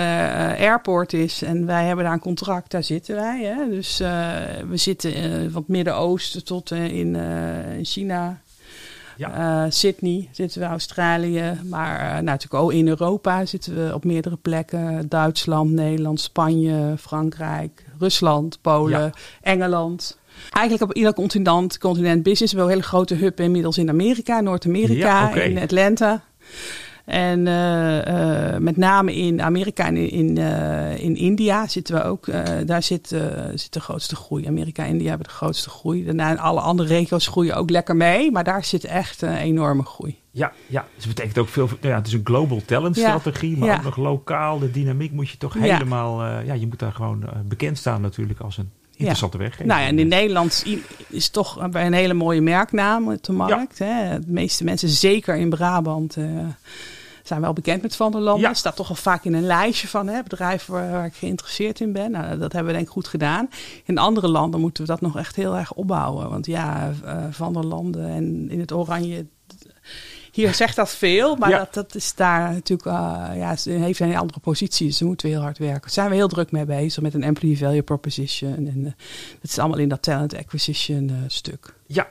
airport 0.59 1.13
is 1.13 1.41
en 1.41 1.65
wij 1.65 1.85
hebben 1.85 2.05
daar 2.05 2.13
een 2.13 2.19
contract, 2.19 2.71
daar 2.71 2.83
zitten 2.83 3.15
wij. 3.15 3.43
Hè? 3.43 3.69
Dus 3.69 3.97
we 4.69 4.77
zitten 4.77 5.11
van 5.51 5.61
het 5.61 5.67
Midden-Oosten 5.67 6.43
tot 6.43 6.71
in, 6.71 7.15
in 7.77 7.85
China, 7.85 8.41
Ja. 9.17 9.63
eh, 9.65 9.71
Sydney 9.71 10.29
zitten 10.31 10.59
we, 10.61 10.65
Australië. 10.67 11.57
Maar 11.69 11.99
eh, 11.99 12.05
nou, 12.11 12.23
natuurlijk 12.23 12.63
ook 12.63 12.71
in 12.73 12.87
Europa 12.87 13.45
zitten 13.45 13.75
we 13.87 13.93
op 13.93 14.03
meerdere 14.05 14.37
plekken. 14.41 15.09
Duitsland, 15.09 15.71
Nederland, 15.71 16.19
Spanje, 16.21 16.95
Frankrijk, 16.99 17.85
Rusland, 17.99 18.61
Polen, 18.61 18.99
Ja. 18.99 19.11
Engeland. 19.41 20.17
Eigenlijk 20.51 20.91
op 20.91 20.97
ieder 20.97 21.13
continent, 21.13 21.77
continent 21.77 22.23
business. 22.23 22.53
We 22.53 22.57
hebben 22.59 22.75
een 22.77 22.81
hele 22.81 22.95
grote 22.95 23.15
hub 23.15 23.39
inmiddels 23.39 23.77
in 23.77 23.89
Amerika, 23.89 24.41
Noord-Amerika, 24.41 25.29
Ja, 25.35 25.41
in 25.41 25.59
Atlanta. 25.59 26.23
En 27.05 27.47
eh, 27.47 28.53
eh, 28.53 28.59
met 28.61 28.77
name 28.77 29.15
in 29.15 29.41
Amerika 29.41 29.85
en 29.87 29.97
in, 29.97 30.09
in, 30.09 30.37
eh, 30.37 31.03
in 31.03 31.15
India 31.15 31.67
zitten 31.67 31.95
we 31.95 32.03
ook. 32.03 32.25
daar 32.65 32.83
zit, 32.83 33.07
zit 33.55 33.73
de 33.73 33.79
grootste 33.79 34.15
groei. 34.15 34.47
Amerika 34.47 34.83
en 34.83 34.89
India 34.89 35.07
hebben 35.09 35.27
de 35.27 35.33
grootste 35.33 35.69
groei. 35.69 36.05
Daarna 36.05 36.31
in 36.31 36.39
alle 36.39 36.59
andere 36.59 36.87
regio's 36.89 37.27
groeien 37.27 37.55
ook 37.55 37.69
lekker 37.69 37.95
mee. 37.95 38.31
Maar 38.31 38.43
daar 38.43 38.63
zit 38.63 38.83
echt 38.85 39.21
een 39.21 39.35
enorme 39.35 39.83
groei. 39.83 40.19
Ja, 40.31 40.51
ja, 40.67 40.85
dus 40.95 41.05
het 41.05 41.15
betekent 41.15 41.37
ook 41.37 41.47
veel. 41.47 41.69
Ja, 41.81 41.95
het 41.95 42.07
is 42.07 42.13
een 42.13 42.21
global 42.23 42.61
talent 42.65 42.95
Ja. 42.95 43.19
strategie, 43.19 43.57
maar 43.57 43.69
Ja. 43.69 43.75
ook 43.75 43.83
nog 43.83 43.97
lokaal. 43.97 44.59
De 44.59 44.71
dynamiek 44.71 45.11
moet 45.11 45.29
je 45.29 45.37
toch 45.37 45.53
Ja. 45.53 45.59
helemaal. 45.59 46.23
eh, 46.23 46.45
ja, 46.45 46.53
je 46.53 46.67
moet 46.67 46.79
daar 46.79 46.91
gewoon 46.91 47.23
bekend 47.45 47.77
staan 47.77 48.01
natuurlijk 48.01 48.39
als 48.39 48.57
een 48.57 48.71
interessante 48.95 49.37
weggever. 49.37 49.65
Nou 49.65 49.81
ja, 49.81 49.87
en 49.87 49.99
in 49.99 50.07
Nederland 50.07 50.65
is 51.09 51.29
toch 51.29 51.67
wij 51.71 51.85
een 51.85 51.93
hele 51.93 52.13
mooie 52.13 52.41
merknaam 52.41 53.11
op 53.11 53.23
de 53.23 53.31
markt. 53.31 53.79
Hè? 53.79 54.19
De 54.19 54.31
meeste 54.31 54.63
mensen, 54.63 54.89
zeker 54.89 55.35
in 55.35 55.49
Brabant, 55.49 56.17
eh, 56.17 56.25
zijn 57.23 57.41
wel 57.41 57.53
bekend 57.53 57.81
met 57.81 57.95
Van 57.95 58.11
der 58.11 58.21
Landen. 58.21 58.49
Ja. 58.49 58.53
Staat 58.53 58.75
toch 58.75 58.89
al 58.89 58.95
vaak 58.95 59.23
in 59.23 59.33
een 59.33 59.45
lijstje 59.45 59.87
van 59.87 60.07
hè, 60.07 60.23
bedrijven 60.23 60.73
waar, 60.73 60.91
waar 60.91 61.05
ik 61.05 61.13
geïnteresseerd 61.13 61.79
in 61.79 61.91
ben. 61.91 62.11
Nou, 62.11 62.37
dat 62.37 62.51
hebben 62.51 62.71
we 62.71 62.77
denk 62.77 62.87
ik 62.87 62.93
goed 62.93 63.07
gedaan. 63.07 63.49
In 63.85 63.97
andere 63.97 64.27
landen 64.27 64.59
moeten 64.59 64.83
we 64.83 64.89
dat 64.89 65.01
nog 65.01 65.17
echt 65.17 65.35
heel 65.35 65.57
erg 65.57 65.73
opbouwen. 65.73 66.29
Want 66.29 66.45
ja, 66.45 66.91
eh, 67.03 67.23
Van 67.31 67.53
der 67.53 67.65
Landen 67.65 68.09
en 68.09 68.49
in 68.49 68.59
het 68.59 68.71
oranje... 68.71 69.25
Hier 70.33 70.53
zegt 70.53 70.75
dat 70.75 70.89
veel, 70.89 71.35
maar 71.35 71.49
Ja. 71.49 71.57
dat, 71.57 71.73
dat 71.73 71.95
is 71.95 72.15
daar 72.15 72.51
natuurlijk, 72.53 72.87
eh, 72.87 73.29
ja, 73.35 73.55
ze 73.55 73.69
heeft 73.69 73.99
een 73.99 74.15
andere 74.15 74.39
positie. 74.39 74.87
Dus 74.87 74.97
daar 74.97 75.07
moeten 75.07 75.27
we 75.27 75.33
heel 75.33 75.43
hard 75.43 75.57
werken. 75.57 75.81
Daar 75.81 75.89
zijn 75.89 76.09
we 76.09 76.15
heel 76.15 76.27
druk 76.27 76.51
mee 76.51 76.65
bezig 76.65 77.03
met 77.03 77.13
een 77.13 77.23
employee 77.23 77.57
value 77.57 77.81
proposition. 77.81 78.53
En 78.53 78.85
eh, 78.85 78.91
dat 79.41 79.51
is 79.51 79.59
allemaal 79.59 79.77
in 79.77 79.89
dat 79.89 80.01
talent 80.01 80.37
acquisition 80.37 81.09
eh, 81.09 81.15
stuk. 81.27 81.73
Ja, 81.85 82.07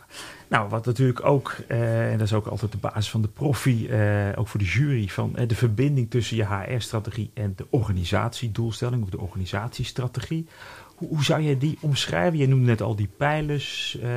nou 0.48 0.68
wat 0.68 0.86
natuurlijk 0.86 1.24
ook, 1.24 1.56
en 1.68 2.18
dat 2.18 2.26
is 2.26 2.32
ook 2.32 2.46
altijd 2.46 2.72
de 2.72 2.78
basis 2.78 3.10
van 3.10 3.22
de 3.22 3.28
profi, 3.28 3.90
ook 4.36 4.48
voor 4.48 4.60
de 4.60 4.66
jury, 4.66 5.08
van 5.08 5.36
de 5.46 5.54
verbinding 5.54 6.10
tussen 6.10 6.36
je 6.36 6.46
HR-strategie 6.46 7.30
en 7.34 7.52
de 7.56 7.66
organisatiedoelstelling 7.70 9.02
of 9.02 9.08
de 9.08 9.20
organisatiestrategie. 9.20 10.46
Hoe, 11.02 11.10
hoe 11.10 11.24
zou 11.24 11.42
je 11.42 11.58
die 11.58 11.78
omschrijven? 11.80 12.38
Je 12.38 12.48
noemde 12.48 12.66
net 12.66 12.82
al 12.82 12.96
die 12.96 13.08
pijlers. 13.16 13.96
Uh, 14.02 14.08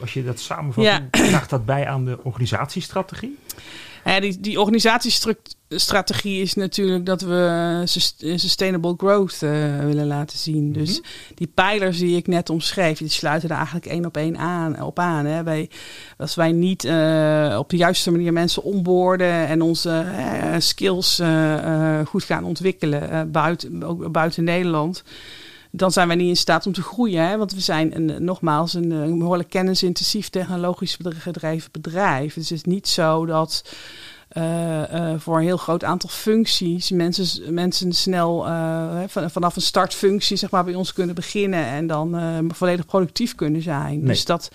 als 0.00 0.12
je 0.12 0.24
dat 0.24 0.40
samenvat, 0.40 0.84
ja. 0.84 1.08
draagt 1.10 1.50
dat 1.50 1.64
bij 1.64 1.86
aan 1.86 2.04
de 2.04 2.18
organisatiestrategie? 2.22 3.38
Ja, 4.04 4.20
die, 4.20 4.40
die 4.40 4.60
organisatiestrategie 4.60 6.42
is 6.42 6.54
natuurlijk 6.54 7.06
dat 7.06 7.20
we 7.20 7.82
sustainable 8.36 8.94
growth 8.96 9.42
uh, 9.42 9.78
willen 9.78 10.06
laten 10.06 10.38
zien. 10.38 10.64
Mhm. 10.64 10.72
Dus 10.72 11.02
die 11.34 11.46
pijlers 11.46 11.98
die 11.98 12.16
ik 12.16 12.26
net 12.26 12.50
omschreef, 12.50 12.98
die 12.98 13.08
sluiten 13.08 13.48
er 13.48 13.56
eigenlijk 13.56 13.86
één 13.86 14.06
op 14.06 14.16
één 14.16 14.38
aan, 14.38 14.82
op 14.82 14.98
aan. 14.98 15.24
Hè. 15.24 15.42
Wij, 15.42 15.70
als 16.16 16.34
wij 16.34 16.52
niet 16.52 16.84
uh, 16.84 17.56
op 17.58 17.70
de 17.70 17.76
juiste 17.76 18.10
manier 18.10 18.32
mensen 18.32 18.62
onboorden 18.62 19.46
en 19.46 19.62
onze 19.62 20.04
uh, 20.18 20.54
skills 20.58 21.22
goed 22.04 22.24
gaan 22.24 22.44
ontwikkelen 22.44 23.30
buiten, 23.32 23.82
ook 23.82 24.12
buiten 24.12 24.44
Nederland 24.44 25.02
dan 25.70 25.92
zijn 25.92 26.06
wij 26.06 26.16
niet 26.16 26.28
in 26.28 26.36
staat 26.36 26.66
om 26.66 26.72
te 26.72 26.82
groeien. 26.82 27.28
Hè? 27.28 27.36
Want 27.36 27.52
we 27.52 27.60
zijn 27.60 27.96
een, 27.96 28.24
nogmaals 28.24 28.74
een, 28.74 28.90
een 28.90 29.18
behoorlijk 29.18 29.50
kennisintensief 29.50 30.28
technologisch 30.28 30.98
gedreven 31.18 31.72
bedrijf. 31.72 32.34
Dus 32.34 32.48
het 32.48 32.58
is 32.58 32.64
niet 32.64 32.88
zo 32.88 33.26
dat 33.26 33.64
uh, 34.32 34.92
uh, 34.94 35.14
voor 35.16 35.36
een 35.36 35.42
heel 35.42 35.56
groot 35.56 35.84
aantal 35.84 36.10
functies 36.10 36.90
mensen, 36.90 37.54
mensen 37.54 37.92
snel 37.92 38.46
uh, 38.46 39.02
vanaf 39.06 39.56
een 39.56 39.62
startfunctie 39.62 40.36
zeg 40.36 40.50
maar, 40.50 40.64
bij 40.64 40.74
ons 40.74 40.92
kunnen 40.92 41.14
beginnen 41.14 41.64
en 41.64 41.86
dan 41.86 42.20
volledig 42.54 42.86
productief 42.86 43.34
kunnen 43.34 43.62
zijn. 43.62 44.04
Dus 44.04 44.24
dat, 44.24 44.50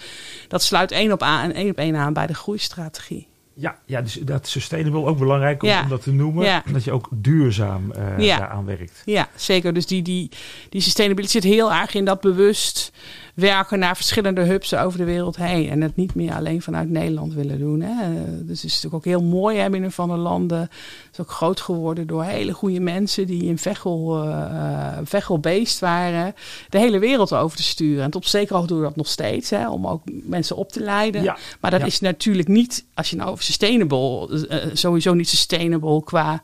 dat 0.48 0.64
sluit 0.64 0.92
één 0.92 1.12
op, 1.12 1.22
aan, 1.22 1.52
één 1.52 1.70
op 1.70 1.78
één 1.78 1.96
aan 1.96 2.14
bij 2.14 2.28
de 2.28 2.34
groeistrategie. 2.34 3.28
Ja, 3.56 3.78
ja, 3.86 4.02
dus 4.02 4.14
dat 4.14 4.48
sustainable 4.48 5.06
ook 5.06 5.18
belangrijk 5.18 5.64
om, 5.64 5.70
om 5.70 5.90
dat 5.90 6.04
te 6.04 6.12
noemen. 6.12 6.46
Ja. 6.46 6.64
Dat 6.72 6.84
je 6.84 6.92
ook 6.92 7.08
duurzaam 7.12 7.94
uh, 7.98 8.26
ja. 8.26 8.38
daaraan 8.38 8.66
werkt. 8.66 9.02
Ja, 9.06 9.30
zeker. 9.36 9.74
Dus 9.74 9.86
die, 9.86 10.02
die, 10.02 10.30
die 10.70 10.82
sustainability 10.82 11.32
zit 11.32 11.44
heel 11.44 11.74
erg 11.74 11.94
in 11.94 12.06
dat 12.06 12.22
bewust 12.22 12.92
werken 13.34 13.80
naar 13.80 13.96
verschillende 13.96 14.42
hubs 14.42 14.76
over 14.76 14.98
de 14.98 15.04
wereld 15.04 15.36
heen. 15.36 15.70
En 15.70 15.82
het 15.82 15.96
niet 15.96 16.16
meer 16.16 16.34
alleen 16.34 16.62
vanuit 16.62 16.90
Nederland 16.90 17.34
willen 17.34 17.60
doen. 17.60 17.82
Hè. 17.82 18.14
Dus 18.46 18.62
het 18.62 18.72
is 18.72 18.74
natuurlijk 18.74 18.94
ook 18.94 19.06
heel 19.06 19.24
mooi 19.24 19.58
hè, 19.58 19.70
binnen 19.70 19.92
van 19.92 20.10
de 20.10 20.16
landen. 20.16 20.60
Het 20.60 20.70
is 21.12 21.20
ook 21.20 21.32
groot 21.32 21.62
geworden 21.62 22.08
door 22.08 22.24
hele 22.24 22.52
goede 22.52 22.80
mensen 22.80 23.28
die 23.28 23.44
in 23.44 23.58
Vechel, 23.58 24.26
uh, 24.26 24.98
Vechelbeest 25.04 25.80
waren. 25.80 26.36
De 26.70 26.80
hele 26.80 27.00
wereld 27.00 27.34
over 27.34 27.58
te 27.58 27.64
sturen. 27.64 28.04
En 28.04 28.12
tot 28.12 28.28
zeker 28.28 28.56
ook 28.56 28.68
doen 28.68 28.78
we 28.78 28.84
dat 28.84 28.96
nog 28.96 29.08
steeds. 29.08 29.50
Hè, 29.50 29.70
om 29.70 29.88
ook 29.88 30.02
mensen 30.06 30.56
op 30.56 30.72
te 30.72 30.80
leiden. 30.80 31.24
Ja. 31.24 31.38
Maar 31.60 31.72
dat 31.72 31.86
is 31.86 32.00
natuurlijk 32.00 32.48
niet, 32.48 32.86
als 32.94 33.10
je 33.10 33.16
nou 33.16 33.30
over 33.30 33.44
sustainable, 33.44 34.48
uh, 34.50 34.58
sowieso 34.74 35.14
niet 35.14 35.30
sustainable 35.30 36.04
qua 36.04 36.42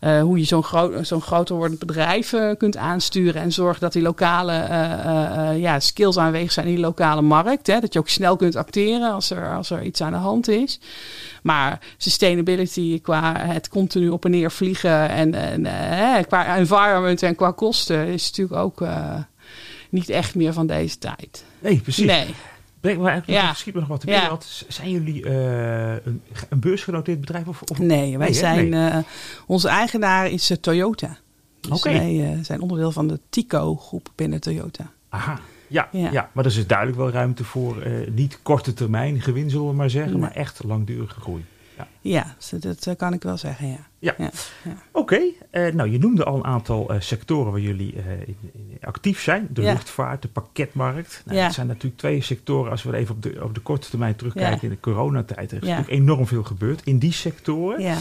uh, 0.00 0.22
hoe 0.22 0.38
je 0.38 0.44
zo'n 0.44 0.62
groot, 0.62 1.06
zo'n 1.06 1.20
groter 1.20 1.56
wordend 1.56 1.78
bedrijf 1.78 2.34
kunt 2.58 2.76
aansturen 2.76 3.42
en 3.42 3.52
zorgen 3.52 3.80
dat 3.80 3.92
die 3.92 4.02
lokale 4.02 4.52
ja, 5.56 5.80
skills 5.80 6.17
aanwezig 6.20 6.52
zijn 6.52 6.66
in 6.66 6.74
die 6.74 6.84
lokale 6.84 7.22
markt. 7.22 7.66
Hè? 7.66 7.80
Dat 7.80 7.92
je 7.92 7.98
ook 7.98 8.08
snel 8.08 8.36
kunt 8.36 8.56
acteren 8.56 9.12
als 9.12 9.30
er, 9.30 9.54
als 9.54 9.70
er 9.70 9.82
iets 9.82 10.00
aan 10.00 10.12
de 10.12 10.18
hand 10.18 10.48
is. 10.48 10.80
Maar 11.42 11.78
sustainability 11.96 13.00
qua 13.00 13.36
het 13.36 13.68
continu 13.68 14.08
op 14.08 14.24
en 14.24 14.30
neer 14.30 14.50
vliegen 14.50 15.08
en, 15.08 15.34
en 15.34 16.26
qua 16.26 16.56
environment 16.56 17.22
en 17.22 17.34
qua 17.34 17.50
kosten 17.50 18.06
is 18.06 18.30
natuurlijk 18.30 18.60
ook 18.60 18.88
niet 19.90 20.08
echt 20.08 20.34
meer 20.34 20.52
van 20.52 20.66
deze 20.66 20.98
tijd. 20.98 21.44
Nee, 21.58 21.80
precies. 21.80 22.06
Nee. 22.06 22.34
Breng 22.80 23.00
maar 23.00 23.22
ja. 23.26 23.48
misschien 23.48 23.74
nog 23.74 23.86
wat 23.86 24.00
te 24.00 24.06
binnen. 24.06 24.38
Zijn 24.68 24.90
jullie 24.90 25.24
uh, 25.24 25.90
een, 25.90 26.22
een, 26.48 26.60
beursgenoteerd 26.60 27.20
bedrijf? 27.20 27.48
Of, 27.48 27.62
of? 27.62 27.78
Nee, 27.78 28.18
wij 28.18 28.32
zijn... 28.32 28.68
Nee. 28.68 28.90
Uh, 28.90 28.98
onze 29.46 29.68
eigenaar 29.68 30.30
is 30.30 30.52
Toyota. 30.60 31.18
Dus 31.60 31.78
okay. 31.78 31.98
wij 31.98 32.38
zijn 32.42 32.60
onderdeel 32.60 32.92
van 32.92 33.08
de 33.08 33.20
Tico-groep 33.30 34.12
binnen 34.14 34.40
Toyota. 34.40 34.90
Aha. 35.08 35.40
Ja, 35.68 35.88
ja. 35.92 36.10
ja, 36.10 36.30
maar 36.32 36.44
er 36.44 36.50
is 36.50 36.66
duidelijk 36.66 36.98
wel 36.98 37.10
ruimte 37.10 37.44
voor 37.44 37.76
niet 38.10 38.38
korte 38.42 38.74
termijn 38.74 39.20
gewin, 39.20 39.50
zullen 39.50 39.68
we 39.68 39.74
maar 39.74 39.90
zeggen, 39.90 40.12
nee. 40.12 40.20
maar 40.20 40.32
echt 40.32 40.64
langdurige 40.64 41.20
groei. 41.20 41.44
Ja, 42.00 42.36
dat, 42.60 42.84
dat 42.84 42.96
kan 42.96 43.12
ik 43.12 43.22
wel 43.22 43.36
zeggen, 43.36 43.68
ja. 43.68 43.86
Ja, 43.98 44.14
ja, 44.18 44.30
oké. 44.92 45.20
Uh, 45.52 45.72
nou, 45.72 45.90
je 45.90 45.98
noemde 45.98 46.24
al 46.24 46.36
een 46.36 46.44
aantal 46.44 46.94
uh, 46.94 47.00
sectoren 47.00 47.52
waar 47.52 47.60
jullie 47.60 47.92
in, 47.92 48.36
in 48.42 48.78
actief 48.80 49.20
zijn. 49.22 49.48
De 49.50 49.62
luchtvaart, 49.62 50.22
de 50.22 50.28
pakketmarkt. 50.28 51.22
Nou, 51.24 51.40
Dat 51.40 51.52
zijn 51.52 51.66
natuurlijk 51.66 51.96
twee 51.96 52.20
sectoren, 52.20 52.70
als 52.70 52.82
we 52.82 52.96
even 52.96 53.14
op 53.14 53.22
de, 53.22 53.38
op 53.42 53.54
de 53.54 53.60
korte 53.60 53.88
termijn 53.88 54.16
terugkijken 54.16 54.62
in 54.62 54.68
de 54.68 54.80
coronatijd. 54.80 55.50
Er 55.50 55.56
is 55.62 55.68
natuurlijk 55.68 56.00
enorm 56.00 56.26
veel 56.26 56.42
gebeurd 56.44 56.82
in 56.84 56.98
die 56.98 57.12
sectoren. 57.12 57.96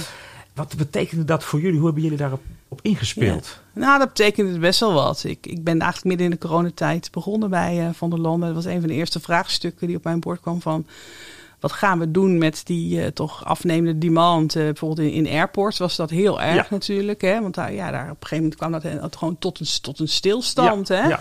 Wat 0.58 0.76
betekende 0.78 1.24
dat 1.24 1.44
voor 1.44 1.60
jullie? 1.62 1.76
Hoe 1.76 1.86
hebben 1.86 2.04
jullie 2.04 2.18
daarop 2.18 2.42
op 2.68 2.80
ingespeeld? 2.82 3.60
Nou, 3.74 4.00
dat 4.00 4.08
betekende 4.08 4.60
best 4.60 4.80
wel 4.80 4.94
wat. 4.94 5.24
Ik, 5.24 5.48
ik 5.48 5.64
ben 5.64 5.80
eigenlijk 5.80 6.04
midden 6.04 6.26
in 6.26 6.32
de 6.32 6.48
coronatijd 6.48 7.12
begonnen 7.12 7.50
bij 7.50 7.90
Van 7.94 8.10
der 8.10 8.20
Landen. 8.20 8.54
Dat 8.54 8.64
was 8.64 8.74
een 8.74 8.80
van 8.80 8.90
de 8.90 8.96
eerste 8.96 9.20
vraagstukken 9.20 9.88
die 9.88 9.96
op 9.96 10.04
mijn 10.04 10.20
bord 10.20 10.40
kwam 10.40 10.62
van 10.62 10.86
wat 11.68 11.78
gaan 11.78 12.00
we 12.00 12.12
doen 12.12 12.38
met 12.38 12.62
die 12.64 13.00
uh, 13.00 13.06
toch 13.06 13.46
afnemende 13.46 13.98
demand? 13.98 14.56
Uh, 14.56 14.64
bijvoorbeeld 14.64 15.08
in, 15.08 15.26
in, 15.26 15.28
airports 15.28 15.78
was 15.78 15.96
dat 15.96 16.10
heel 16.10 16.42
erg 16.42 16.70
natuurlijk. 16.70 17.22
Hè? 17.22 17.42
Want 17.42 17.56
daar, 17.56 17.74
ja, 17.74 17.92
daar 17.92 18.04
op 18.04 18.10
een 18.10 18.28
gegeven 18.28 18.38
moment 18.38 18.56
kwam 18.56 18.72
dat, 18.72 19.02
dat 19.02 19.16
gewoon 19.16 19.38
tot 19.40 19.60
een, 19.60 19.68
tot 19.82 20.00
een 20.00 20.08
stilstand. 20.08 20.88
hè? 20.88 21.08
Ja. 21.08 21.20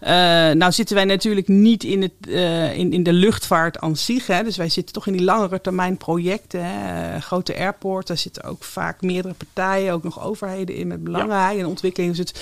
Uh, 0.00 0.56
nou 0.56 0.72
zitten 0.72 0.96
wij 0.96 1.04
natuurlijk 1.04 1.48
niet 1.48 1.84
in, 1.84 2.02
het, 2.02 2.28
in, 2.76 2.92
in 2.92 3.02
de 3.02 3.12
luchtvaart 3.12 3.78
aan 3.78 3.96
zich. 3.96 4.26
Hè? 4.26 4.42
Dus 4.42 4.56
wij 4.56 4.68
zitten 4.68 4.94
toch 4.94 5.06
in 5.06 5.12
die 5.12 5.24
langere 5.24 5.60
termijn 5.60 5.96
projecten. 5.96 6.64
Hè? 6.64 7.20
grote 7.20 7.56
airports, 7.56 8.06
daar 8.06 8.18
zitten 8.18 8.44
ook 8.44 8.64
vaak 8.64 9.02
meerdere 9.02 9.34
partijen, 9.34 9.92
ook 9.92 10.02
nog 10.02 10.24
overheden 10.24 10.76
in 10.76 10.86
met 10.86 11.04
belangrijk 11.04 11.58
en 11.58 11.66
ontwikkeling. 11.66 12.16
Dus 12.16 12.30
het, 12.30 12.40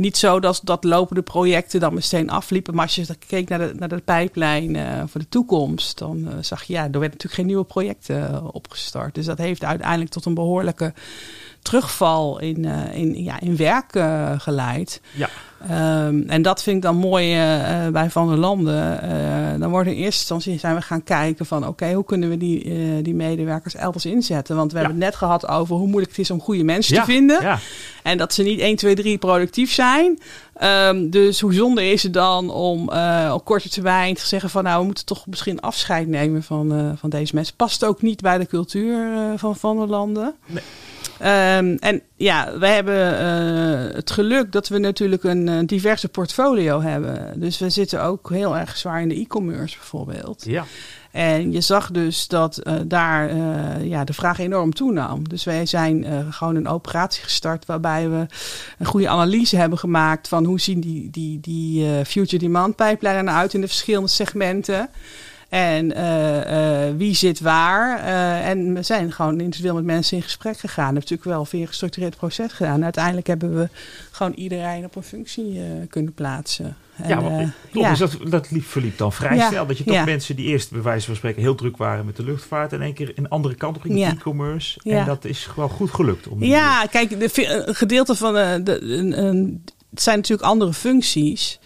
niet 0.00 0.16
zo 0.16 0.40
dat, 0.40 0.60
dat 0.64 0.84
lopende 0.84 1.22
projecten 1.22 1.80
dan 1.80 1.94
meteen 1.94 2.30
afliepen. 2.30 2.74
Maar 2.74 2.84
als 2.84 2.94
je 2.94 3.16
keek 3.26 3.48
naar 3.48 3.58
de, 3.58 3.72
naar 3.74 3.88
de 3.88 4.02
pijplijn 4.04 4.74
uh, 4.74 5.02
voor 5.06 5.20
de 5.20 5.28
toekomst, 5.28 5.98
dan 5.98 6.18
uh, 6.18 6.32
zag 6.40 6.62
je, 6.62 6.72
ja, 6.72 6.82
er 6.82 6.90
werden 6.90 7.00
natuurlijk 7.00 7.34
geen 7.34 7.46
nieuwe 7.46 7.64
projecten 7.64 8.30
uh, 8.30 8.44
opgestart. 8.52 9.14
Dus 9.14 9.26
dat 9.26 9.38
heeft 9.38 9.64
uiteindelijk 9.64 10.10
tot 10.10 10.24
een 10.24 10.34
behoorlijke 10.34 10.92
terugval 11.62 12.40
in, 12.40 12.64
in, 12.92 13.22
ja, 13.22 13.40
in 13.40 13.56
werk 13.56 14.02
geleid. 14.38 15.00
Ja. 15.12 15.28
Um, 15.62 16.24
en 16.28 16.42
dat 16.42 16.62
vind 16.62 16.76
ik 16.76 16.82
dan 16.82 16.96
mooi 16.96 17.34
uh, 17.34 17.88
bij 17.88 18.10
Van 18.10 18.28
der 18.28 18.36
Landen. 18.36 19.00
Uh, 19.04 19.60
dan 19.60 19.70
worden 19.70 19.92
in 19.92 19.98
eerste 19.98 20.20
instantie 20.20 20.58
zijn 20.58 20.74
we 20.74 20.80
gaan 20.80 21.02
kijken 21.02 21.46
van 21.46 21.66
oké, 21.66 21.92
hoe 21.92 22.04
kunnen 22.04 22.28
we 22.28 22.36
die, 22.36 22.64
uh, 22.64 23.04
die 23.04 23.14
medewerkers 23.14 23.74
elders 23.74 24.06
inzetten? 24.06 24.56
Want 24.56 24.72
we 24.72 24.78
hebben 24.78 24.96
het 24.96 25.04
net 25.04 25.16
gehad 25.16 25.48
over 25.48 25.76
hoe 25.76 25.86
moeilijk 25.86 26.10
het 26.10 26.20
is 26.20 26.30
om 26.30 26.40
goede 26.40 26.64
mensen 26.64 26.94
ja. 26.94 27.04
te 27.04 27.10
vinden. 27.10 27.42
Ja. 27.42 27.58
En 28.02 28.18
dat 28.18 28.34
ze 28.34 28.42
niet 28.42 28.60
1, 28.60 28.76
2, 28.76 28.94
3 28.94 29.18
productief 29.18 29.72
zijn. 29.72 30.18
Um, 30.62 31.10
dus 31.10 31.40
hoe 31.40 31.54
zonde 31.54 31.90
is 31.90 32.02
het 32.02 32.12
dan 32.12 32.50
om 32.50 32.90
op 33.32 33.44
korte 33.44 33.68
termijn 33.68 34.14
te 34.14 34.26
zeggen 34.26 34.50
van 34.50 34.64
nou, 34.64 34.78
we 34.78 34.86
moeten 34.86 35.04
toch 35.04 35.26
misschien 35.26 35.60
afscheid 35.60 36.08
nemen 36.08 36.42
van, 36.42 36.96
van 36.98 37.10
deze 37.10 37.34
mensen. 37.34 37.56
Past 37.56 37.84
ook 37.84 38.02
niet 38.02 38.20
bij 38.20 38.38
de 38.38 38.46
cultuur 38.46 39.08
van 39.36 39.56
Van 39.56 39.78
der 39.78 39.86
Landen. 39.86 40.34
Nee. 40.46 40.62
Um, 41.22 41.76
en 41.76 42.02
ja, 42.16 42.58
we 42.58 42.66
hebben 42.66 43.12
uh, 43.12 43.94
het 43.94 44.10
geluk 44.10 44.52
dat 44.52 44.68
we 44.68 44.78
natuurlijk 44.78 45.24
een 45.24 45.46
uh, 45.46 45.58
diverse 45.66 46.08
portfolio 46.08 46.82
hebben. 46.82 47.40
Dus 47.40 47.58
we 47.58 47.70
zitten 47.70 48.02
ook 48.02 48.30
heel 48.30 48.56
erg 48.56 48.76
zwaar 48.76 49.02
in 49.02 49.08
de 49.08 49.14
e-commerce 49.14 49.76
bijvoorbeeld. 49.76 50.44
Ja. 50.44 50.64
En 51.10 51.52
je 51.52 51.60
zag 51.60 51.90
dus 51.90 52.28
dat 52.28 52.60
uh, 52.62 52.74
daar 52.86 53.36
ja, 53.84 54.04
de 54.04 54.12
vraag 54.12 54.38
enorm 54.38 54.74
toenam. 54.74 55.28
Dus 55.28 55.44
wij 55.44 55.66
zijn 55.66 56.06
gewoon 56.30 56.56
een 56.56 56.68
operatie 56.68 57.22
gestart 57.22 57.66
waarbij 57.66 58.08
we 58.08 58.26
een 58.78 58.86
goede 58.86 59.08
analyse 59.08 59.56
hebben 59.56 59.78
gemaakt 59.78 60.28
van 60.28 60.44
hoe 60.44 60.60
zien 60.60 60.80
die, 60.80 61.10
die, 61.10 61.40
die 61.40 62.04
future 62.04 62.38
demand 62.38 62.76
pijplijnen 62.76 63.34
uit 63.34 63.54
in 63.54 63.60
de 63.60 63.68
verschillende 63.68 64.08
segmenten. 64.08 64.90
En 65.50 65.96
uh, 65.96 66.86
uh, 66.88 66.96
wie 66.96 67.14
zit 67.14 67.40
waar. 67.40 67.98
Uh, 67.98 68.48
en 68.48 68.74
we 68.74 68.82
zijn 68.82 69.12
gewoon 69.12 69.40
individueel 69.40 69.74
met 69.74 69.84
mensen 69.84 70.16
in 70.16 70.22
gesprek 70.22 70.58
gegaan. 70.58 70.74
We 70.74 70.80
hebben 70.80 71.00
natuurlijk 71.00 71.30
wel 71.30 71.44
via 71.44 71.60
een 71.60 71.66
gestructureerd 71.66 72.16
proces 72.16 72.52
gedaan. 72.52 72.84
Uiteindelijk 72.84 73.26
hebben 73.26 73.56
we 73.56 73.68
gewoon 74.10 74.32
iedereen 74.32 74.84
op 74.84 74.96
een 74.96 75.02
functie 75.02 75.60
kunnen 75.88 76.12
plaatsen. 76.12 76.76
En, 76.96 77.08
ja, 77.08 77.20
maar, 77.20 77.54
toch, 77.72 77.82
ja. 77.82 77.88
dus 77.88 77.98
dat, 77.98 78.16
dat 78.30 78.48
verliep 78.52 78.98
dan 78.98 79.12
vrij 79.12 79.36
ja. 79.36 79.48
snel. 79.48 79.66
Dat 79.66 79.78
je 79.78 79.84
toch 79.84 79.94
ja. 79.94 80.04
mensen 80.04 80.36
die 80.36 80.46
eerst 80.46 80.70
bij 80.70 80.82
wijze 80.82 81.06
van 81.06 81.16
spreken 81.16 81.42
heel 81.42 81.54
druk 81.54 81.76
waren 81.76 82.06
met 82.06 82.16
de 82.16 82.22
luchtvaart. 82.24 82.72
en 82.72 82.82
één 82.82 82.94
keer 82.94 83.12
een 83.14 83.28
andere 83.28 83.54
kant 83.54 83.76
op 83.76 83.82
gingen, 83.82 84.10
e-commerce. 84.10 84.80
En 84.82 85.06
dat 85.06 85.24
is 85.24 85.44
gewoon 85.44 85.70
goed 85.70 85.90
gelukt. 85.90 86.28
Om 86.28 86.42
ja, 86.42 86.86
kijk, 86.86 87.20
de, 87.20 87.66
een 87.66 87.74
gedeelte 87.74 88.14
van 88.14 88.34
de, 88.34 88.60
de 88.64 88.80
een, 88.80 89.24
een, 89.24 89.64
het 89.90 90.02
zijn 90.02 90.16
natuurlijk 90.16 90.48
andere 90.48 90.72
functies. 90.72 91.58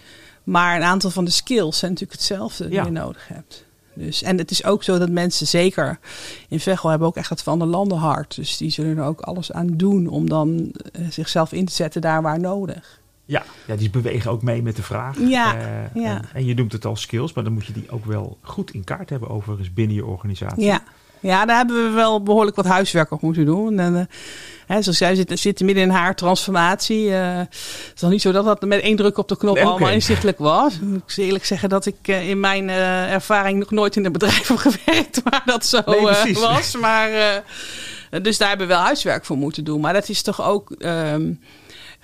Maar 0.45 0.77
een 0.77 0.83
aantal 0.83 1.11
van 1.11 1.25
de 1.25 1.31
skills 1.31 1.79
zijn 1.79 1.91
natuurlijk 1.91 2.19
hetzelfde 2.19 2.69
die 2.69 2.83
je 2.85 2.91
nodig 2.91 3.29
hebt. 3.29 3.65
Dus, 3.95 4.23
en 4.23 4.39
het 4.39 4.51
is 4.51 4.65
ook 4.65 4.83
zo 4.83 4.99
dat 4.99 5.11
mensen, 5.11 5.47
zeker 5.47 5.99
in 6.49 6.61
Veghel, 6.61 6.91
hebben 6.91 7.09
ook 7.09 7.17
echt 7.17 7.31
het 7.31 7.43
van 7.43 7.59
de 7.59 7.65
landen 7.65 7.99
hart. 7.99 8.35
Dus 8.35 8.57
die 8.57 8.71
zullen 8.71 8.99
er 8.99 9.05
ook 9.05 9.21
alles 9.21 9.53
aan 9.53 9.77
doen 9.77 10.07
om 10.07 10.29
dan 10.29 10.51
uh, 10.51 11.07
zichzelf 11.11 11.53
in 11.53 11.65
te 11.65 11.73
zetten 11.73 12.01
daar 12.01 12.23
waar 12.23 12.41
nodig. 12.41 13.03
Ja, 13.25 13.43
ja, 13.67 13.77
die 13.77 13.91
bewegen 13.91 14.31
ook 14.31 14.43
mee 14.43 14.63
met 14.63 14.77
de 14.77 14.83
vraag. 14.83 15.19
Ja, 15.19 15.57
uh, 15.57 16.03
ja. 16.03 16.17
En, 16.17 16.25
en, 16.33 16.45
je 16.45 16.55
noemt 16.55 16.73
het 16.73 16.85
al 16.85 16.97
skills, 16.97 17.33
maar 17.33 17.45
dan 17.45 17.53
moet 17.53 17.67
je 17.67 17.73
die 17.73 17.91
ook 17.91 18.05
wel 18.05 18.39
goed 18.41 18.71
in 18.71 18.85
kaart 18.85 19.11
hebben 19.11 19.29
overigens 19.29 19.73
binnen 19.73 19.97
je 19.97 20.05
organisatie. 20.05 20.65
Ja. 20.65 20.83
Ja, 21.25 21.45
daar 21.45 21.57
hebben 21.57 21.85
we 21.85 21.91
wel 21.91 22.23
behoorlijk 22.23 22.57
wat 22.57 22.65
huiswerk 22.65 23.11
op 23.11 23.21
moeten 23.21 23.45
doen. 23.45 23.79
En, 23.79 23.95
uh, 23.95 24.01
hè, 24.67 24.83
zoals 24.83 24.99
jij 24.99 25.15
zit, 25.15 25.41
zit 25.41 25.61
midden 25.61 25.83
in 25.83 25.91
haar 25.91 26.15
transformatie. 26.15 27.07
Uh, 27.07 27.37
het 27.37 27.93
is 27.95 28.01
nog 28.01 28.11
niet 28.11 28.23
zo 28.23 28.33
dat 28.33 28.45
dat 28.45 28.63
met 28.63 28.81
één 28.81 28.97
druk 28.97 29.19
op 29.19 29.29
de 29.29 29.37
knop 29.37 29.55
nee, 29.55 29.65
allemaal 29.65 29.91
inzichtelijk 29.91 30.39
was. 30.39 30.75
Ik 30.75 30.81
moet 30.81 31.15
eerlijk 31.17 31.45
zeggen 31.45 31.69
dat 31.69 31.87
ik 31.87 31.97
uh, 32.03 32.29
in 32.29 32.41
mijn 32.41 32.69
ervaring 32.69 33.59
nog 33.59 33.71
nooit 33.71 33.97
in 33.97 34.05
een 34.05 34.13
bedrijf 34.13 34.49
heb 34.49 34.57
gewerkt 34.57 35.21
waar 35.25 35.43
dat 35.45 35.67
zo 35.67 35.83
nee, 35.87 36.35
was. 36.35 36.77
Maar, 36.77 37.43
dus 38.23 38.39
daar 38.39 38.49
hebben 38.49 38.67
we 38.67 38.75
wel 38.75 38.83
huiswerk 38.83 39.25
voor 39.25 39.37
moeten 39.37 39.65
doen. 39.65 39.81
Maar 39.81 39.93
dat 39.93 40.09
is 40.09 40.23
toch 40.23 40.43
ook... 40.43 40.75
Um, 40.79 41.41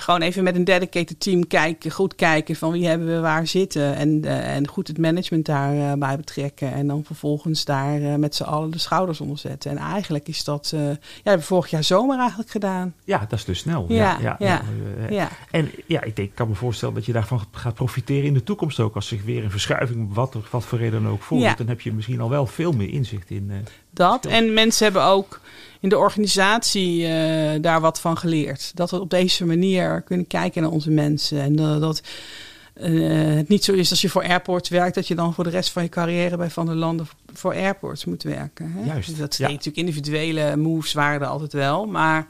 gewoon 0.00 0.20
even 0.20 0.44
met 0.44 0.54
een 0.54 0.64
dedicated 0.64 1.20
team 1.20 1.46
kijken, 1.46 1.90
goed 1.90 2.14
kijken 2.14 2.56
van 2.56 2.72
wie 2.72 2.86
hebben 2.86 3.06
we 3.06 3.20
waar 3.20 3.46
zitten. 3.46 3.94
En, 3.96 4.22
uh, 4.24 4.54
en 4.54 4.68
goed 4.68 4.88
het 4.88 4.98
management 4.98 5.46
daarbij 5.46 6.10
uh, 6.10 6.16
betrekken. 6.16 6.72
En 6.72 6.86
dan 6.86 7.04
vervolgens 7.04 7.64
daar 7.64 8.00
uh, 8.00 8.14
met 8.14 8.34
z'n 8.34 8.42
allen 8.42 8.70
de 8.70 8.78
schouders 8.78 9.20
onder 9.20 9.38
zetten. 9.38 9.70
En 9.70 9.76
eigenlijk 9.76 10.28
is 10.28 10.44
dat, 10.44 10.68
ja, 10.72 10.96
hebben 11.14 11.40
we 11.40 11.46
vorig 11.46 11.70
jaar 11.70 11.84
zomer 11.84 12.18
eigenlijk 12.18 12.50
gedaan. 12.50 12.94
Ja, 13.04 13.18
dat 13.18 13.38
is 13.38 13.44
dus 13.44 13.58
snel. 13.58 13.84
Ja, 13.88 14.18
ja, 14.20 14.36
ja, 14.38 14.62
ja. 15.10 15.28
En 15.50 15.70
ja, 15.86 16.02
ik 16.02 16.16
denk, 16.16 16.34
kan 16.34 16.48
me 16.48 16.54
voorstellen 16.54 16.94
dat 16.94 17.06
je 17.06 17.12
daarvan 17.12 17.44
gaat 17.50 17.74
profiteren 17.74 18.24
in 18.24 18.34
de 18.34 18.42
toekomst 18.42 18.80
ook. 18.80 18.94
Als 18.94 19.06
zich 19.06 19.24
weer 19.24 19.44
een 19.44 19.50
verschuiving, 19.50 20.14
wat, 20.14 20.36
wat 20.50 20.64
voor 20.64 20.78
reden 20.78 21.06
ook 21.06 21.22
voordoet. 21.22 21.58
Dan 21.58 21.68
heb 21.68 21.80
je 21.80 21.92
misschien 21.92 22.20
al 22.20 22.30
wel 22.30 22.46
veel 22.46 22.72
meer 22.72 22.90
inzicht 22.90 23.30
in. 23.30 23.52
dat. 23.90 24.26
En 24.26 24.54
mensen 24.54 24.84
hebben 24.84 25.04
ook 25.04 25.40
in 25.80 25.88
de 25.88 25.98
organisatie 25.98 27.00
uh, 27.00 27.08
daar 27.60 27.80
wat 27.80 28.00
van 28.00 28.18
geleerd. 28.18 28.72
Dat 28.74 28.90
we 28.90 29.00
op 29.00 29.10
deze 29.10 29.46
manier 29.46 30.02
kunnen 30.02 30.26
kijken 30.26 30.62
naar 30.62 30.70
onze 30.70 30.90
mensen. 30.90 31.40
En 31.40 31.60
uh, 31.60 31.80
dat 31.80 32.02
uh, 32.82 33.36
het 33.36 33.48
niet 33.48 33.64
zo 33.64 33.72
is 33.72 33.90
als 33.90 34.00
je 34.00 34.08
voor 34.08 34.22
airports 34.22 34.68
werkt, 34.68 34.94
dat 34.94 35.08
je 35.08 35.14
dan 35.14 35.34
voor 35.34 35.44
de 35.44 35.50
rest 35.50 35.70
van 35.70 35.82
je 35.82 35.88
carrière 35.88 36.36
bij 36.36 36.50
Van 36.50 36.66
der 36.66 36.74
Landen 36.74 37.08
voor 37.32 37.52
airports 37.52 38.04
moet 38.04 38.22
werken. 38.22 38.72
Hè? 38.72 38.84
Juist. 38.84 39.08
Dus 39.08 39.18
dat 39.18 39.36
ja. 39.36 39.48
natuurlijk 39.48 39.76
individuele 39.76 40.56
moves 40.56 40.92
waren 40.92 41.20
er 41.20 41.26
altijd 41.26 41.52
wel. 41.52 41.86
Maar 41.86 42.26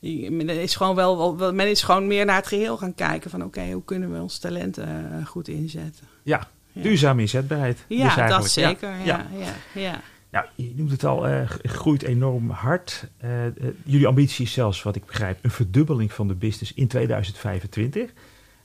men 0.00 0.48
is 0.48 0.76
gewoon 0.76 0.94
wel, 0.94 1.34
men 1.52 1.70
is 1.70 1.82
gewoon 1.82 2.06
meer 2.06 2.24
naar 2.24 2.36
het 2.36 2.46
geheel 2.46 2.76
gaan 2.76 2.94
kijken 2.94 3.30
van 3.30 3.44
oké, 3.44 3.58
okay, 3.58 3.72
hoe 3.72 3.84
kunnen 3.84 4.12
we 4.12 4.20
ons 4.20 4.38
talenten 4.38 5.26
goed 5.26 5.48
inzetten. 5.48 6.06
Ja, 6.22 6.48
ja. 6.72 6.82
duurzame 6.82 7.20
inzetbaarheid. 7.20 7.78
Ja, 7.88 8.14
dus 8.14 8.28
dat 8.28 8.50
zeker. 8.50 8.90
Ja, 9.04 9.26
ja. 9.38 9.80
ja. 9.80 10.00
Nou, 10.30 10.46
je 10.54 10.72
noemt 10.76 10.90
het 10.90 11.04
al, 11.04 11.28
uh, 11.28 11.50
groeit 11.62 12.02
enorm 12.02 12.50
hard. 12.50 13.06
Uh, 13.24 13.44
uh, 13.44 13.50
jullie 13.84 14.06
ambitie 14.06 14.44
is 14.44 14.52
zelfs, 14.52 14.82
wat 14.82 14.96
ik 14.96 15.06
begrijp, 15.06 15.38
een 15.44 15.50
verdubbeling 15.50 16.12
van 16.12 16.28
de 16.28 16.34
business 16.34 16.72
in 16.74 16.88
2025. 16.88 18.10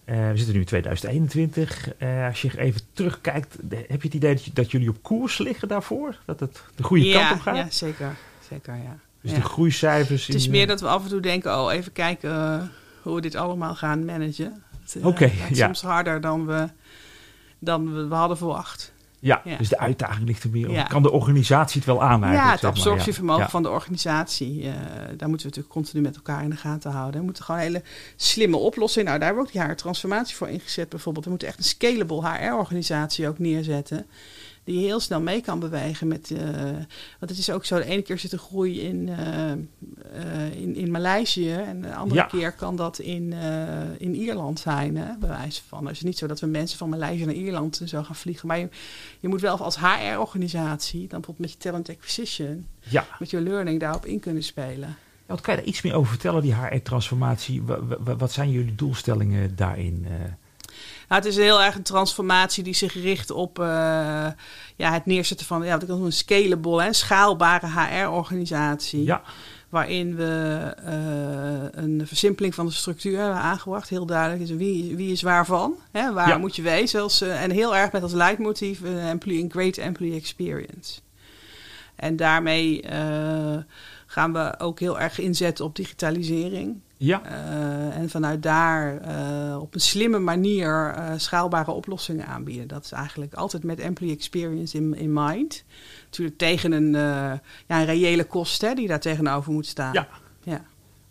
we 0.05 0.31
zitten 0.35 0.53
nu 0.53 0.59
in 0.59 0.65
2021. 0.65 1.89
als 2.27 2.41
je 2.41 2.59
even 2.59 2.81
terugkijkt, 2.93 3.57
heb 3.69 4.01
je 4.01 4.07
het 4.07 4.13
idee 4.13 4.41
dat, 4.53 4.71
jullie 4.71 4.89
op 4.89 4.97
koers 5.01 5.37
liggen 5.37 5.67
daarvoor? 5.67 6.19
Dat 6.25 6.39
het 6.39 6.63
de 6.75 6.83
goede 6.83 7.05
ja, 7.05 7.27
kant 7.27 7.39
op 7.39 7.41
gaat? 7.41 7.55
Ja, 7.55 7.69
zeker. 7.69 8.15
zeker 8.49 8.75
ja. 8.75 8.97
Dus 9.21 9.31
ja. 9.31 9.37
de 9.37 9.43
groeicijfers... 9.43 10.27
Het 10.27 10.35
is 10.35 10.47
meer 10.47 10.67
dat 10.67 10.81
we 10.81 10.87
af 10.87 11.03
en 11.03 11.09
toe 11.09 11.19
denken, 11.19 11.59
oh, 11.59 11.73
even 11.73 11.91
kijken 11.91 12.71
hoe 13.01 13.15
we 13.15 13.21
dit 13.21 13.35
allemaal 13.35 13.75
gaan 13.75 14.05
managen. 14.05 14.63
Oké, 14.97 15.07
okay, 15.07 15.33
ja. 15.49 15.65
Soms 15.65 15.81
harder 15.81 16.21
dan 16.21 16.45
we, 16.45 16.67
dan 17.59 17.93
we, 17.93 18.07
we 18.07 18.15
hadden 18.15 18.37
verwacht. 18.37 18.92
Ja, 19.23 19.41
ja, 19.43 19.57
dus 19.57 19.69
de 19.69 19.77
uitdaging 19.77 20.27
ligt 20.27 20.43
er 20.43 20.49
meer 20.49 20.69
op. 20.69 20.75
Ja. 20.75 20.83
Kan 20.83 21.01
de 21.01 21.11
organisatie 21.11 21.77
het 21.77 21.85
wel 21.85 22.03
aan 22.03 22.19
Ja, 22.19 22.51
het 22.51 22.63
absorptievermogen 22.63 23.43
ja. 23.43 23.49
van 23.49 23.63
de 23.63 23.69
organisatie. 23.69 24.63
Uh, 24.63 24.71
daar 24.73 25.07
moeten 25.07 25.27
we 25.27 25.27
natuurlijk 25.27 25.67
continu 25.67 26.01
met 26.01 26.15
elkaar 26.15 26.43
in 26.43 26.49
de 26.49 26.55
gaten 26.55 26.91
houden. 26.91 27.19
We 27.19 27.25
moeten 27.25 27.43
gewoon 27.43 27.61
hele 27.61 27.83
slimme 28.15 28.57
oplossingen. 28.57 29.07
Nou, 29.07 29.19
daar 29.19 29.27
hebben 29.27 29.45
we 29.45 29.49
ook 29.49 29.63
die 29.63 29.71
HR-transformatie 29.71 30.35
voor 30.35 30.49
ingezet 30.49 30.89
bijvoorbeeld. 30.89 31.25
We 31.25 31.31
moeten 31.31 31.47
echt 31.47 31.57
een 31.57 31.63
scalable 31.63 32.29
HR-organisatie 32.29 33.27
ook 33.27 33.39
neerzetten 33.39 34.05
die 34.63 34.79
heel 34.79 34.99
snel 34.99 35.21
mee 35.21 35.41
kan 35.41 35.59
bewegen 35.59 36.07
met. 36.07 36.29
Uh, 36.29 36.39
want 37.19 37.31
het 37.31 37.37
is 37.37 37.49
ook 37.49 37.65
zo, 37.65 37.77
de 37.77 37.85
ene 37.85 38.01
keer 38.01 38.19
zit 38.19 38.31
er 38.31 38.37
groei 38.37 38.81
in, 38.81 39.07
uh, 39.07 40.61
in, 40.61 40.75
in 40.75 40.91
Maleisië 40.91 41.53
en 41.53 41.81
de 41.81 41.95
andere 41.95 42.19
ja. 42.19 42.25
keer 42.25 42.51
kan 42.51 42.75
dat 42.75 42.99
in, 42.99 43.33
in 43.97 44.15
Ierland 44.15 44.59
zijn, 44.59 44.97
hè, 44.97 45.17
bij 45.19 45.29
wijze 45.29 45.61
van. 45.67 45.85
Het 45.85 45.95
is 45.95 46.01
niet 46.01 46.17
zo 46.17 46.27
dat 46.27 46.39
we 46.39 46.47
mensen 46.47 46.77
van 46.77 46.89
Maleisië 46.89 47.25
naar 47.25 47.33
Ierland 47.33 47.81
zo 47.85 48.03
gaan 48.03 48.15
vliegen, 48.15 48.47
maar 48.47 48.59
je, 48.59 48.69
je 49.19 49.27
moet 49.27 49.41
wel 49.41 49.57
als 49.57 49.77
HR-organisatie, 49.77 50.99
dan 50.99 51.21
bijvoorbeeld 51.21 51.39
met 51.39 51.51
je 51.51 51.57
talent 51.57 51.89
acquisition, 51.89 52.67
ja. 52.79 53.07
met 53.19 53.29
je 53.29 53.41
learning 53.41 53.79
daarop 53.79 54.05
in 54.05 54.19
kunnen 54.19 54.43
spelen. 54.43 54.97
Wat 55.25 55.41
kan 55.41 55.55
je 55.55 55.59
daar 55.59 55.69
iets 55.69 55.81
meer 55.81 55.93
over 55.93 56.09
vertellen, 56.09 56.41
die 56.41 56.55
HR-transformatie? 56.55 57.63
Wat 58.17 58.31
zijn 58.31 58.51
jullie 58.51 58.75
doelstellingen 58.75 59.55
daarin? 59.55 60.07
Nou, 61.13 61.25
het 61.25 61.33
is 61.33 61.39
heel 61.43 61.61
erg 61.61 61.75
een 61.75 61.83
transformatie 61.83 62.63
die 62.63 62.73
zich 62.73 62.93
richt 62.93 63.31
op 63.31 63.59
uh, 63.59 63.65
ja, 64.75 64.91
het 64.91 65.05
neerzetten 65.05 65.45
van 65.45 65.63
ja, 65.63 65.71
wat 65.73 65.83
ik 65.83 65.89
een 65.89 66.11
scalable, 66.11 66.83
hè, 66.83 66.93
schaalbare 66.93 67.67
HR-organisatie. 67.67 69.03
Ja. 69.03 69.21
Waarin 69.69 70.15
we 70.15 70.73
uh, 70.85 71.83
een 71.83 72.01
versimpeling 72.05 72.55
van 72.55 72.65
de 72.65 72.71
structuur 72.71 73.19
hebben 73.19 73.37
aangebracht. 73.37 73.89
Heel 73.89 74.05
duidelijk 74.05 74.41
is 74.41 74.49
wie, 74.49 74.95
wie 74.95 75.11
is 75.11 75.21
waarvan. 75.21 75.73
Hè, 75.91 76.13
waar 76.13 76.27
Ja. 76.27 76.37
moet 76.37 76.55
je 76.55 76.61
wezen? 76.61 77.01
Als, 77.01 77.21
uh, 77.21 77.43
en 77.43 77.51
heel 77.51 77.75
erg 77.75 77.91
met 77.91 78.03
als 78.03 78.13
leidmotief 78.13 78.81
een 78.81 78.99
employee, 78.99 79.49
great 79.49 79.77
employee 79.77 80.17
experience. 80.17 80.99
En 81.95 82.15
daarmee 82.15 82.83
uh, 82.83 83.57
gaan 84.13 84.33
we 84.33 84.59
ook 84.59 84.79
heel 84.79 84.99
erg 84.99 85.19
inzetten 85.19 85.65
op 85.65 85.75
digitalisering. 85.75 86.79
Ja. 86.97 87.21
Uh, 87.25 87.97
en 87.97 88.09
vanuit 88.09 88.43
daar 88.43 89.01
uh, 89.07 89.61
op 89.61 89.73
een 89.73 89.79
slimme 89.79 90.19
manier 90.19 90.95
uh, 90.97 91.11
schaalbare 91.17 91.71
oplossingen 91.71 92.25
aanbieden. 92.25 92.67
Dat 92.67 92.83
is 92.83 92.91
eigenlijk 92.91 93.33
altijd 93.33 93.63
met 93.63 93.79
employee 93.79 94.15
experience 94.15 94.77
in, 94.77 94.95
in 94.95 95.13
mind. 95.13 95.63
Natuurlijk 96.05 96.37
tegen 96.37 96.71
een, 96.71 96.91
ja, 96.91 97.41
een 97.67 97.85
reële 97.85 98.23
kost 98.23 98.61
hè, 98.61 98.73
die 98.73 98.87
daar 98.87 98.99
tegenover 98.99 99.51
moet 99.51 99.65
staan. 99.65 99.93
Ja. 99.93 100.07
ja. 100.43 100.61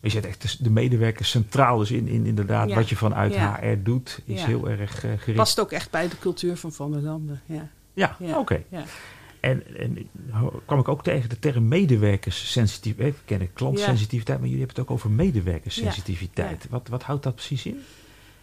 Je 0.01 0.09
zet 0.09 0.27
echt 0.27 0.65
de 0.65 0.71
medewerkers 0.71 1.31
centraal. 1.31 1.79
Dus 1.79 1.91
in, 1.91 2.09
in 2.09 2.27
inderdaad 2.27 2.69
ja. 2.69 2.75
wat 2.75 2.89
je 2.89 2.97
vanuit 2.97 3.35
ja. 3.35 3.59
HR 3.61 3.83
doet, 3.83 4.21
is 4.25 4.43
heel 4.43 4.69
erg 4.69 5.01
gericht. 5.01 5.35
Past 5.35 5.61
ook 5.61 5.73
echt 5.73 5.91
bij 5.91 6.09
de 6.09 6.19
cultuur 6.19 6.57
van 6.57 6.73
Van 6.73 6.93
der 6.93 7.01
Landen. 7.01 7.41
Ja, 7.47 7.69
ja, 7.95 8.17
oké. 8.29 8.39
Okay. 8.39 8.65
En, 9.43 9.77
en 9.77 10.09
kwam 10.67 10.79
ik 10.79 10.89
ook 10.89 11.03
tegen 11.03 11.29
de 11.29 11.39
term 11.39 11.69
medewerkerssensitiviteit. 11.69 13.15
We 13.15 13.21
kennen 13.25 13.53
klantsensitiviteit, 13.53 14.39
maar 14.39 14.49
jullie 14.49 14.65
hebben 14.65 14.83
het 14.83 14.91
ook 14.91 14.97
over 14.97 15.11
medewerkerssensitiviteit. 15.11 16.67
Wat, 16.71 16.89
wat 16.89 17.03
houdt 17.03 17.23
dat 17.23 17.35
precies 17.35 17.67
in? 17.67 17.83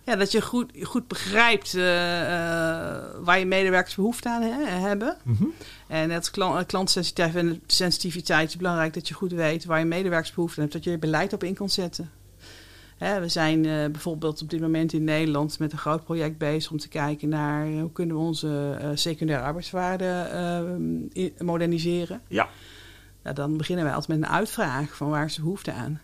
Ja, 0.03 0.15
dat 0.15 0.31
je 0.31 0.41
goed, 0.41 0.71
goed 0.81 1.07
begrijpt 1.07 1.73
uh, 1.73 1.83
uh, 1.83 1.87
waar 3.19 3.39
je 3.39 3.45
medewerkers 3.45 3.95
behoefte 3.95 4.29
aan 4.29 4.41
he, 4.41 4.65
hebben. 4.65 5.17
Mm 5.23 5.35
-hmm. 5.35 5.53
En 5.87 6.09
het 6.09 6.31
klant, 6.31 6.65
klantsensitiviteit 6.65 8.49
is 8.49 8.57
belangrijk 8.57 8.93
dat 8.93 9.07
je 9.07 9.13
goed 9.13 9.31
weet 9.31 9.65
waar 9.65 9.79
je 9.79 9.85
medewerkers 9.85 10.33
behoefte 10.33 10.55
aan 10.55 10.61
hebt. 10.61 10.75
Dat 10.75 10.83
je 10.83 10.91
je 10.91 10.97
beleid 10.97 11.33
op 11.33 11.43
in 11.43 11.53
kan 11.53 11.69
zetten. 11.69 12.11
We 12.99 13.27
zijn 13.27 13.63
uh, 13.63 13.85
bijvoorbeeld 13.85 14.41
op 14.41 14.49
dit 14.49 14.61
moment 14.61 14.93
in 14.93 15.03
Nederland 15.03 15.59
met 15.59 15.71
een 15.71 15.77
groot 15.77 16.03
project 16.03 16.37
bezig 16.37 16.71
om 16.71 16.77
te 16.77 16.87
kijken 16.87 17.29
naar 17.29 17.67
hoe 17.67 17.91
kunnen 17.91 18.15
we 18.15 18.21
onze 18.21 18.77
uh, 18.81 18.89
secundaire 18.93 19.45
arbeidswaarden 19.45 21.07
uh, 21.13 21.29
moderniseren. 21.39 22.21
Ja. 22.27 22.49
Nou, 23.23 23.35
dan 23.35 23.57
beginnen 23.57 23.85
wij 23.85 23.93
altijd 23.93 24.19
met 24.19 24.29
een 24.29 24.35
uitvraag 24.35 24.95
van 24.95 25.09
waar 25.09 25.27
de 25.27 25.41
behoefte 25.41 25.71
aan. 25.71 26.01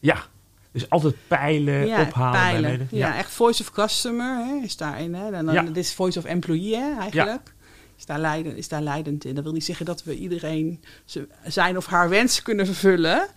Ja, 0.00 0.24
dus 0.72 0.90
altijd 0.90 1.14
peilen, 1.26 1.86
ja, 1.86 2.00
ophalen. 2.00 2.40
Peilen. 2.40 2.88
Ja. 2.90 3.06
ja, 3.06 3.16
echt 3.16 3.30
voice 3.30 3.62
of 3.62 3.70
customer 3.70 4.46
hè, 4.46 4.64
is 4.64 4.76
daarin. 4.76 5.14
Hè. 5.14 5.30
Dan, 5.30 5.44
dan, 5.44 5.54
ja. 5.54 5.62
Dit 5.62 5.76
is 5.76 5.94
voice 5.94 6.18
of 6.18 6.24
employee 6.24 6.76
hè, 6.76 6.98
eigenlijk. 7.00 7.54
Is 7.98 8.06
daar, 8.06 8.18
leidend, 8.18 8.56
is 8.56 8.68
daar 8.68 8.82
leidend 8.82 9.24
in. 9.24 9.34
Dat 9.34 9.44
wil 9.44 9.52
niet 9.52 9.64
zeggen 9.64 9.86
dat 9.86 10.04
we 10.04 10.16
iedereen 10.16 10.80
zijn 11.44 11.76
of 11.76 11.86
haar 11.86 12.08
wens 12.08 12.42
kunnen 12.42 12.66
vervullen. 12.66 13.28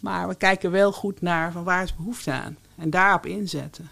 Maar 0.00 0.28
we 0.28 0.34
kijken 0.34 0.70
wel 0.70 0.92
goed 0.92 1.20
naar 1.20 1.52
van 1.52 1.64
waar 1.64 1.82
is 1.82 1.94
behoefte 1.96 2.32
aan. 2.32 2.56
En 2.76 2.90
daarop 2.90 3.26
inzetten. 3.26 3.88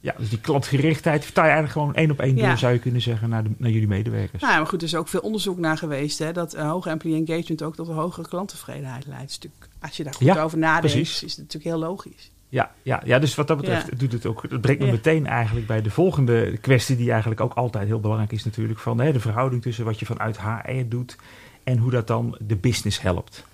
Ja, 0.00 0.14
dus 0.18 0.28
die 0.28 0.40
klantgerichtheid 0.40 1.24
vertaal 1.24 1.44
je 1.44 1.50
eigenlijk 1.50 1.80
gewoon 1.80 1.94
één 1.94 2.10
op 2.10 2.20
één 2.20 2.36
Ja. 2.36 2.48
door, 2.48 2.58
zou 2.58 2.72
je 2.72 2.78
kunnen 2.78 3.00
zeggen, 3.00 3.28
naar, 3.28 3.42
de, 3.42 3.50
naar 3.56 3.70
jullie 3.70 3.88
medewerkers. 3.88 4.40
Nou, 4.42 4.52
ja, 4.52 4.58
maar 4.58 4.68
goed, 4.68 4.80
er 4.82 4.86
is 4.86 4.94
ook 4.94 5.08
veel 5.08 5.20
onderzoek 5.20 5.58
naar 5.58 5.78
geweest. 5.78 6.18
Hè, 6.18 6.32
dat 6.32 6.54
uh, 6.54 6.70
hoge 6.70 6.90
employee 6.90 7.24
engagement 7.26 7.62
ook 7.62 7.74
tot 7.74 7.88
een 7.88 7.94
hogere 7.94 8.28
klanttevredenheid 8.28 9.06
leidt. 9.06 9.40
Dus 9.42 9.50
als 9.80 9.96
je 9.96 10.04
daar 10.04 10.14
goed 10.14 10.26
Ja, 10.26 10.42
over 10.42 10.58
nadenkt, 10.58 10.80
precies. 10.94 11.22
is 11.22 11.30
het 11.30 11.38
natuurlijk 11.40 11.64
heel 11.74 11.78
logisch. 11.88 12.30
Ja, 12.48 12.70
ja, 12.82 13.02
ja, 13.04 13.18
dus 13.18 13.34
wat 13.34 13.48
dat 13.48 13.56
betreft 13.56 13.86
Ja. 13.90 13.96
doet 13.96 14.12
het 14.12 14.26
ook. 14.26 14.42
Het 14.42 14.60
brengt 14.60 14.80
me 14.80 14.86
Ja. 14.86 14.92
meteen 14.92 15.26
eigenlijk 15.26 15.66
bij 15.66 15.82
de 15.82 15.90
volgende 15.90 16.56
kwestie, 16.60 16.96
die 16.96 17.10
eigenlijk 17.10 17.40
ook 17.40 17.52
altijd 17.54 17.86
heel 17.86 18.00
belangrijk 18.00 18.32
is, 18.32 18.44
natuurlijk. 18.44 18.78
Van 18.78 19.00
hè, 19.00 19.12
de 19.12 19.20
verhouding 19.20 19.62
tussen 19.62 19.84
wat 19.84 19.98
je 19.98 20.06
vanuit 20.06 20.40
HR 20.40 20.82
doet 20.88 21.16
en 21.64 21.78
hoe 21.78 21.90
dat 21.90 22.06
dan 22.06 22.36
de 22.40 22.56
business 22.56 23.00
helpt. 23.00 23.44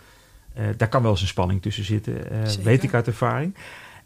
Eh, 0.55 0.65
daar 0.77 0.89
kan 0.89 1.03
wel 1.03 1.11
eens 1.11 1.21
een 1.21 1.27
spanning 1.27 1.63
tussen 1.63 1.85
zitten, 1.85 2.15
Zeker. 2.45 2.65
weet 2.65 2.83
ik 2.83 2.95
uit 2.95 3.07
ervaring. 3.07 3.55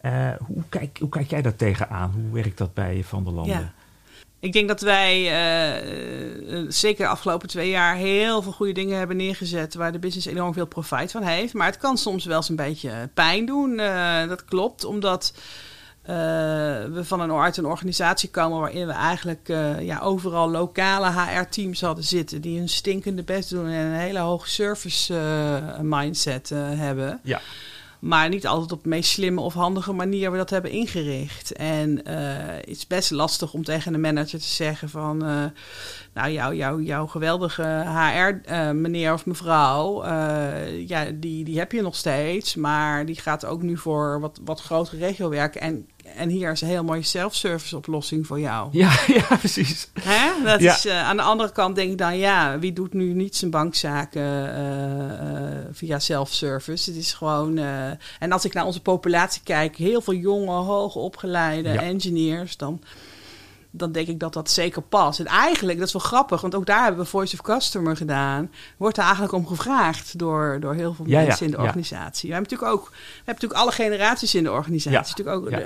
Eh, 0.00 0.28
hoe, 0.38 0.62
kijk, 0.68 0.98
hoe 0.98 1.09
kijk 1.09 1.30
jij 1.30 1.42
daar 1.42 1.57
tegenaan? 1.57 2.11
Hoe 2.11 2.42
werkt 2.42 2.59
dat 2.59 2.74
bij 2.74 3.02
Van 3.04 3.24
der 3.24 3.33
Landen? 3.33 3.59
Ja. 3.59 3.72
Ik 4.40 4.52
denk 4.52 4.68
dat 4.68 4.80
wij 4.80 5.20
uh, 5.20 6.52
uh, 6.52 6.64
zeker 6.68 7.04
de 7.04 7.11
afgelopen 7.11 7.48
twee 7.48 7.70
jaar 7.70 7.96
heel 7.96 8.42
veel 8.42 8.52
goede 8.52 8.72
dingen 8.72 8.98
hebben 8.98 9.16
neergezet 9.16 9.74
waar 9.74 9.92
de 9.92 9.98
business 9.98 10.26
enorm 10.26 10.52
veel 10.52 10.66
profijt 10.66 11.11
van 11.11 11.22
heeft. 11.22 11.54
Maar 11.54 11.66
het 11.66 11.76
kan 11.76 11.98
soms 11.98 12.24
wel 12.24 12.37
eens 12.37 12.48
een 12.48 12.57
beetje 12.57 13.09
pijn 13.14 13.46
doen. 13.46 13.78
Uh, 13.78 14.28
dat 14.28 14.44
klopt, 14.44 14.85
omdat 14.85 15.35
we 16.04 17.00
van 17.02 17.20
een, 17.20 17.32
uit 17.32 17.56
een 17.56 17.66
organisatie 17.66 18.30
komen 18.30 18.60
waarin 18.60 18.86
we 18.86 18.92
eigenlijk 18.92 19.48
ja, 19.80 20.00
overal 20.00 20.50
lokale 20.50 21.10
HR-teams 21.10 21.80
hadden 21.80 22.04
zitten. 22.04 22.40
Die 22.40 22.60
een 22.60 22.68
stinkende 22.68 23.22
best 23.22 23.50
doen 23.50 23.66
en 23.66 23.86
een 23.86 23.98
hele 23.98 24.18
hoge 24.18 24.48
service 24.48 25.14
mindset 25.82 26.48
hebben. 26.54 27.20
Ja. 27.22 27.40
Maar 28.04 28.28
niet 28.28 28.46
altijd 28.46 28.72
op 28.72 28.82
de 28.82 28.88
meest 28.88 29.10
slimme 29.10 29.40
of 29.40 29.54
handige 29.54 29.92
manier 29.92 30.30
we 30.30 30.36
dat 30.36 30.50
hebben 30.50 30.70
ingericht. 30.70 31.52
En 31.52 31.90
uh, 31.90 32.02
het 32.46 32.68
is 32.68 32.86
best 32.86 33.10
lastig 33.10 33.52
om 33.52 33.64
tegen 33.64 33.92
de 33.92 33.98
manager 33.98 34.38
te 34.38 34.46
zeggen 34.46 34.88
van... 34.88 35.24
Uh, 35.24 35.44
nou, 36.14 36.30
jouw 36.30 36.52
jou, 36.52 36.82
jou 36.82 37.08
geweldige 37.08 37.62
HR-meneer 37.86 39.08
uh, 39.08 39.12
of 39.12 39.26
mevrouw, 39.26 40.04
ja, 40.86 41.04
die, 41.14 41.44
die 41.44 41.58
heb 41.58 41.72
je 41.72 41.82
nog 41.82 41.96
steeds. 41.96 42.54
Maar 42.54 43.06
die 43.06 43.20
gaat 43.20 43.44
ook 43.44 43.62
nu 43.62 43.76
voor 43.76 44.20
wat, 44.20 44.40
wat 44.44 44.60
grotere 44.60 44.98
regio 44.98 45.28
werken. 45.28 45.60
En 45.60 45.88
en 46.16 46.29
hier 46.29 46.50
is 46.50 46.61
een 46.61 46.68
heel 46.68 46.85
mooie 46.85 47.03
self-service 47.03 47.77
oplossing 47.77 48.27
voor 48.27 48.40
jou. 48.40 48.68
Ja, 48.72 48.92
ja 49.29 49.37
precies. 49.37 49.88
Hè? 50.00 50.44
Dat 50.44 50.61
Is, 50.61 50.87
uh, 50.87 51.07
aan 51.07 51.16
de 51.16 51.22
andere 51.22 51.53
kant 51.53 51.77
denk 51.77 51.90
ik 51.90 51.98
dan, 51.98 52.18
ja, 52.18 52.59
wie 52.59 52.72
doet 52.72 52.92
nu 52.92 53.12
niet 53.12 53.37
zijn 53.37 53.50
bankzaken 53.50 54.22
uh, 54.22 55.42
uh, 55.42 55.59
via 55.72 55.98
self-service? 55.98 56.90
Het 56.90 56.98
is 56.98 57.12
gewoon. 57.12 57.59
en 58.18 58.33
als 58.33 58.44
ik 58.44 58.53
naar 58.53 58.66
onze 58.66 58.81
populatie 58.81 59.42
kijk, 59.44 59.77
heel 59.77 60.00
veel 60.00 60.14
jonge, 60.14 60.53
hoogopgeleide 60.53 61.68
ja. 61.72 61.81
engineers, 61.81 62.57
dan 62.57 62.81
dan 63.76 63.92
denk 63.92 64.08
ik 64.08 64.20
dat 64.20 64.32
dat 64.32 64.50
zeker 64.50 64.82
past. 64.82 65.18
En 65.18 65.26
eigenlijk, 65.26 65.78
dat 65.78 65.87
is 65.87 65.92
wel 65.92 66.02
grappig, 66.02 66.40
want 66.40 66.54
ook 66.54 66.66
daar 66.66 66.82
hebben 66.84 67.04
we 67.04 67.10
Voice 67.10 67.34
of 67.34 67.42
Customer 67.42 67.96
gedaan. 67.96 68.50
Wordt 68.76 68.96
er 68.96 69.02
eigenlijk 69.02 69.32
om 69.32 69.46
gevraagd 69.46 70.18
door, 70.18 70.58
door 70.60 70.74
heel 70.74 70.94
veel 70.94 71.04
mensen 71.04 71.46
in 71.46 71.52
de 71.52 71.58
organisatie. 71.58 72.28
We 72.28 72.34
hebben 72.34 72.52
natuurlijk 72.52 72.80
ook 72.80 72.90
we 72.90 72.96
hebben 73.24 73.34
natuurlijk 73.34 73.60
alle 73.60 73.72
generaties 73.72 74.34
in 74.34 74.42
de 74.42 74.50
organisatie. 74.50 75.24
Natuurlijk 75.24 75.37
ook 75.37 75.50
de, 75.50 75.64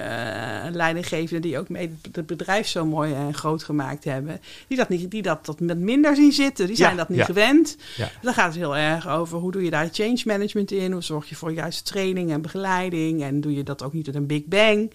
uh, 0.66 0.75
leidinggevenden 0.75 1.42
die 1.42 1.59
ook 1.59 1.68
mee 1.68 1.99
het 2.12 2.27
bedrijf 2.27 2.66
zo 2.68 2.87
mooi 2.87 3.14
en 3.14 3.35
groot 3.35 3.62
gemaakt 3.62 4.05
hebben. 4.05 4.40
Die 4.68 4.77
dat, 4.77 4.88
niet, 4.88 5.11
die 5.11 5.23
dat, 5.23 5.47
dat 5.47 5.61
met 5.61 5.79
minder 5.79 6.16
zien 6.16 6.33
zitten. 6.33 6.66
Die 6.66 6.77
zijn 6.77 6.97
dat 6.97 7.09
niet 7.09 7.23
gewend. 7.23 7.77
Dan 8.23 8.35
gaat 8.35 8.47
het 8.47 8.57
heel 8.57 8.77
erg 8.77 9.09
over 9.09 9.38
hoe 9.38 9.53
doe 9.53 9.64
je 9.64 9.71
daar 9.71 9.88
change 9.92 10.21
management 10.25 10.71
in? 10.71 10.92
Hoe 10.92 11.03
zorg 11.03 11.29
je 11.29 11.35
voor 11.35 11.53
juiste 11.53 11.83
training 11.83 12.31
en 12.31 12.42
begeleiding? 12.42 13.23
En 13.23 13.40
doe 13.40 13.55
je 13.55 13.62
dat 13.62 13.83
ook 13.83 13.92
niet 13.92 14.07
met 14.07 14.14
een 14.14 14.27
big 14.27 14.44
bang? 14.44 14.92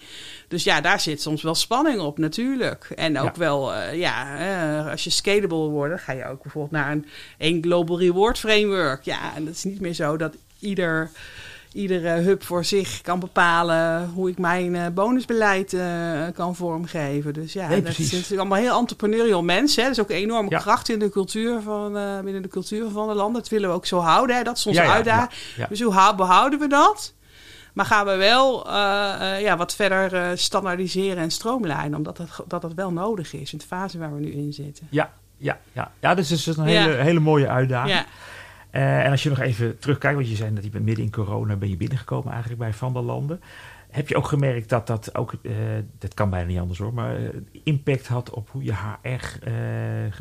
Dus 0.48 0.64
ja, 0.64 0.80
daar 0.80 1.00
zit 1.00 1.22
soms 1.22 1.42
wel 1.42 1.54
spanning 1.54 2.00
op 2.00 2.18
natuurlijk. 2.18 2.92
En 3.04 3.18
ook 3.18 3.36
wel, 3.36 3.74
uh, 3.74 3.98
ja, 3.98 4.38
uh, 4.84 4.90
als 4.90 5.04
je 5.04 5.10
scalable 5.10 5.56
wordt, 5.56 6.00
ga 6.00 6.12
je 6.12 6.28
ook 6.28 6.42
bijvoorbeeld 6.42 6.72
naar 6.72 6.92
een 6.92 7.06
één 7.38 7.62
global 7.62 7.98
reward 7.98 8.38
framework. 8.38 9.02
Ja, 9.02 9.34
en 9.36 9.44
dat 9.44 9.54
is 9.54 9.64
niet 9.64 9.80
meer 9.80 9.92
zo 9.92 10.16
dat 10.16 10.34
ieder, 10.58 11.10
iedere 11.72 12.08
hub 12.08 12.42
voor 12.42 12.64
zich 12.64 13.00
kan 13.00 13.20
bepalen 13.20 14.08
hoe 14.14 14.28
ik 14.28 14.38
mijn 14.38 14.74
uh, 14.74 14.86
bonusbeleid 14.94 15.76
kan 16.34 16.56
vormgeven. 16.56 17.32
Dus 17.32 17.52
ja, 17.52 17.68
nee, 17.68 17.82
dat 17.82 17.98
is 17.98 18.12
natuurlijk 18.12 18.40
allemaal 18.40 18.58
heel 18.58 18.78
entrepreneurial 18.78 19.42
mensen. 19.42 19.82
Hè. 19.82 19.88
Dat 19.88 19.98
is 19.98 20.04
ook 20.04 20.10
een 20.10 20.22
enorme 20.22 20.48
kracht 20.48 20.88
in 20.88 20.98
de 20.98 21.08
cultuur 21.08 21.60
van, 21.60 21.92
binnen 22.24 22.42
de 22.42 22.48
cultuur 22.48 22.90
van 22.90 23.08
de 23.08 23.14
landen. 23.14 23.40
Dat 23.42 23.50
willen 23.50 23.68
we 23.68 23.74
ook 23.74 23.86
zo 23.86 23.98
houden. 23.98 24.36
Hè. 24.36 24.42
Dat 24.42 24.56
is 24.56 24.66
onze 24.66 24.82
ja, 24.82 24.92
uitdaging. 24.92 25.68
Dus 25.68 25.80
hoe 25.80 26.14
behouden 26.16 26.58
we 26.58 26.66
dat? 26.66 27.13
Maar 27.74 27.84
gaan 27.84 28.06
we 28.06 28.16
wel 28.16 28.66
uh, 28.66 28.72
uh, 29.20 29.40
ja, 29.40 29.56
wat 29.56 29.74
verder 29.74 30.14
uh, 30.14 30.28
standaardiseren 30.34 31.22
en 31.22 31.30
stroomlijnen, 31.30 31.98
omdat 31.98 32.16
dat, 32.16 32.44
dat 32.48 32.62
dat 32.62 32.74
wel 32.74 32.92
nodig 32.92 33.32
is 33.32 33.52
in 33.52 33.58
de 33.58 33.64
fase 33.64 33.98
waar 33.98 34.14
we 34.14 34.20
nu 34.20 34.32
in 34.32 34.52
zitten. 34.52 34.86
Ja, 34.90 35.12
ja, 35.36 35.58
ja. 35.72 35.92
ja 36.00 36.14
dus 36.14 36.30
is 36.30 36.46
een 36.46 36.64
hele, 36.64 36.94
hele 36.94 37.20
mooie 37.20 37.48
uitdaging. 37.48 38.04
Ja. 38.70 39.02
en 39.04 39.10
als 39.10 39.22
je 39.22 39.28
nog 39.28 39.40
even 39.40 39.78
terugkijkt, 39.78 40.16
want 40.16 40.28
je 40.28 40.36
zei 40.36 40.54
dat 40.54 40.64
je 40.64 40.70
bent 40.70 40.84
midden 40.84 41.04
in 41.04 41.10
corona 41.10 41.56
ben 41.56 41.68
je 41.68 41.76
binnengekomen 41.76 42.32
eigenlijk 42.32 42.60
bij 42.60 42.72
Van 42.72 42.92
der 42.92 43.02
Landen. 43.02 43.40
Heb 43.90 44.08
je 44.08 44.16
ook 44.16 44.26
gemerkt 44.26 44.68
dat 44.68 44.86
dat 44.86 45.14
ook, 45.14 45.34
dat 45.98 46.14
kan 46.14 46.30
bijna 46.30 46.46
niet 46.46 46.58
anders 46.58 46.78
hoor, 46.78 46.94
maar 46.94 47.16
impact 47.62 48.06
had 48.06 48.30
op 48.30 48.48
hoe 48.50 48.64
je 48.64 48.74
HR 48.74 49.48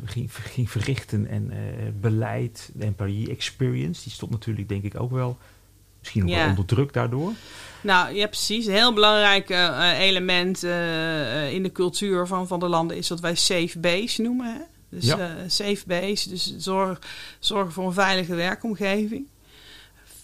ging, 0.06 0.34
ging, 0.34 0.72
verrichten 0.72 1.28
en 1.28 1.52
beleid, 2.00 2.72
de 2.74 2.86
employee 2.86 3.30
experience? 3.30 4.04
Die 4.04 4.12
stond 4.12 4.32
natuurlijk 4.32 4.70
denk 4.70 4.84
ik 4.84 5.00
ook 5.00 5.12
wel 5.12 5.38
misschien 6.04 6.24
ook 6.24 6.38
wel 6.38 6.50
onder 6.50 6.66
druk 6.66 6.94
daardoor? 6.94 7.32
Nou, 7.82 8.14
ja, 8.16 8.28
precies. 8.28 8.66
Een 8.66 8.74
heel 8.74 8.94
belangrijk 8.94 9.50
uh, 9.50 10.00
element 10.00 10.64
uh, 10.64 11.54
in 11.54 11.64
de 11.64 11.72
cultuur 11.72 12.28
van, 12.28 12.48
van 12.48 12.60
de 12.60 12.68
landen 12.68 12.98
is 12.98 13.10
wat 13.10 13.20
wij 13.20 13.36
safe 13.36 13.80
base 13.80 14.22
noemen. 14.22 14.54
Hè? 14.54 14.60
Dus 14.90 15.06
ja. 15.06 15.18
uh, 15.18 15.26
safe 15.48 15.84
base, 15.88 16.30
dus 16.30 16.56
zorg, 16.58 17.00
zorgen 17.40 17.74
voor 17.74 17.86
een 17.86 17.94
veilige 17.94 18.36
werkomgeving. 18.36 19.28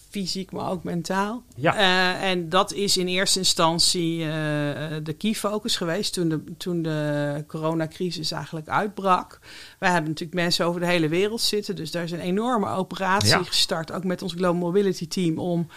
Fysiek, 0.09 0.51
maar 0.51 0.69
ook 0.69 0.83
mentaal. 0.83 1.43
Ja. 1.55 1.75
en 2.19 2.49
dat 2.49 2.73
is 2.73 2.97
in 2.97 3.07
eerste 3.07 3.39
instantie 3.39 4.17
de 5.03 5.15
key 5.17 5.33
focus 5.33 5.77
geweest 5.77 6.13
toen 6.13 6.29
de, 6.29 6.43
toen 6.57 6.81
de 6.81 7.43
coronacrisis 7.47 8.31
eigenlijk 8.31 8.67
uitbrak. 8.67 9.39
Wij 9.79 9.89
hebben 9.91 10.09
natuurlijk 10.09 10.39
mensen 10.39 10.65
over 10.65 10.79
de 10.79 10.87
hele 10.87 11.07
wereld 11.07 11.41
zitten. 11.41 11.75
Dus 11.75 11.91
daar 11.91 12.03
is 12.03 12.11
een 12.11 12.19
enorme 12.19 12.69
operatie 12.69 13.43
gestart. 13.43 13.91
Ook 13.91 14.03
met 14.03 14.21
ons 14.21 14.33
Global 14.33 14.53
Mobility 14.53 15.07
Team. 15.07 15.37
Om 15.37 15.67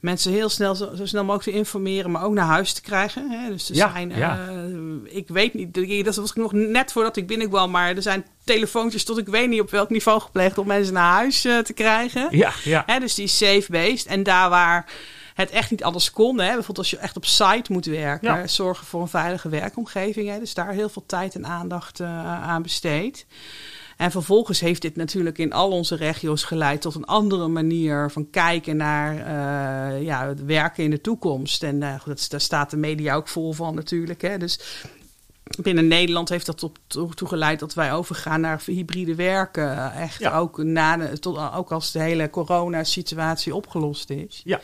mensen 0.00 0.32
heel 0.32 0.48
snel, 0.48 0.74
zo, 0.74 0.94
zo, 0.94 1.06
snel 1.06 1.24
mogelijk 1.24 1.50
te 1.50 1.56
informeren. 1.56 2.10
Maar 2.10 2.24
ook 2.24 2.32
naar 2.32 2.46
huis 2.46 2.72
te 2.72 2.80
krijgen. 2.80 3.30
Hè. 3.30 3.50
Dus 3.50 3.68
er 3.68 3.74
zijn, 3.74 4.10
ja. 4.10 4.48
Uh, 4.48 5.16
ik 5.16 5.28
weet 5.28 5.54
niet, 5.54 6.04
dat 6.04 6.16
was 6.16 6.34
nog 6.34 6.52
net 6.52 6.92
voordat 6.92 7.16
ik 7.16 7.26
binnenkwam. 7.26 7.70
Maar 7.70 7.96
er 7.96 8.02
zijn 8.02 8.24
telefoontjes 8.44 9.04
tot 9.04 9.18
ik 9.18 9.28
weet 9.28 9.48
niet 9.48 9.60
op 9.60 9.70
welk 9.70 9.90
niveau 9.90 10.20
gepleegd. 10.20 10.58
Om 10.58 10.66
mensen 10.66 10.94
naar 10.94 11.12
huis 11.12 11.44
uh, 11.44 11.58
te 11.58 11.72
krijgen. 11.72 12.28
Ja, 12.30 12.52
ja. 12.64 12.82
Hè, 12.86 12.98
dus 12.98 13.14
die 13.14 13.26
safe-based. 13.26 14.06
En 14.06 14.22
daar 14.22 14.50
waar 14.50 14.86
het 15.34 15.50
echt 15.50 15.70
niet 15.70 15.84
alles 15.84 16.10
kon. 16.10 16.38
Hè. 16.38 16.44
Bijvoorbeeld 16.44 16.78
als 16.78 16.90
je 16.90 16.96
echt 16.96 17.16
op 17.16 17.24
site 17.24 17.72
moet 17.72 17.86
werken, 17.86 18.38
ja. 18.38 18.46
zorgen 18.46 18.86
voor 18.86 19.00
een 19.00 19.08
veilige 19.08 19.48
werkomgeving. 19.48 20.28
Hè. 20.28 20.38
Dus 20.38 20.54
daar 20.54 20.72
heel 20.72 20.88
veel 20.88 21.04
tijd 21.06 21.34
en 21.34 21.46
aandacht 21.46 22.00
uh, 22.00 22.08
aan 22.42 22.62
besteed. 22.62 23.26
En 23.96 24.10
vervolgens 24.10 24.60
heeft 24.60 24.82
dit 24.82 24.96
natuurlijk 24.96 25.38
in 25.38 25.52
al 25.52 25.70
onze 25.70 25.96
regio's 25.96 26.44
geleid 26.44 26.80
tot 26.80 26.94
een 26.94 27.04
andere 27.04 27.48
manier 27.48 28.10
van 28.10 28.30
kijken 28.30 28.76
naar 28.76 29.14
uh, 29.14 30.02
ja, 30.02 30.28
het 30.28 30.44
werken 30.44 30.84
in 30.84 30.90
de 30.90 31.00
toekomst. 31.00 31.62
En 31.62 31.80
uh, 31.80 31.94
dat, 32.04 32.26
daar 32.28 32.40
staat 32.40 32.70
de 32.70 32.76
media 32.76 33.14
ook 33.14 33.28
vol 33.28 33.52
van 33.52 33.74
natuurlijk. 33.74 34.22
Hè. 34.22 34.38
Dus 34.38 34.60
binnen 35.62 35.86
Nederland 35.86 36.28
heeft 36.28 36.46
dat 36.46 36.62
op 36.62 37.14
toe 37.14 37.28
geleid 37.28 37.60
dat 37.60 37.74
wij 37.74 37.92
overgaan 37.92 38.40
naar 38.40 38.62
hybride 38.66 39.14
werken. 39.14 39.92
Echt 39.92 40.20
ja. 40.20 40.38
ook, 40.38 40.62
na 40.62 40.96
de, 40.96 41.18
tot, 41.18 41.52
ook 41.54 41.72
als 41.72 41.92
de 41.92 42.00
hele 42.00 42.30
coronasituatie 42.30 43.54
opgelost 43.54 44.10
is. 44.10 44.42
Ja. 44.44 44.60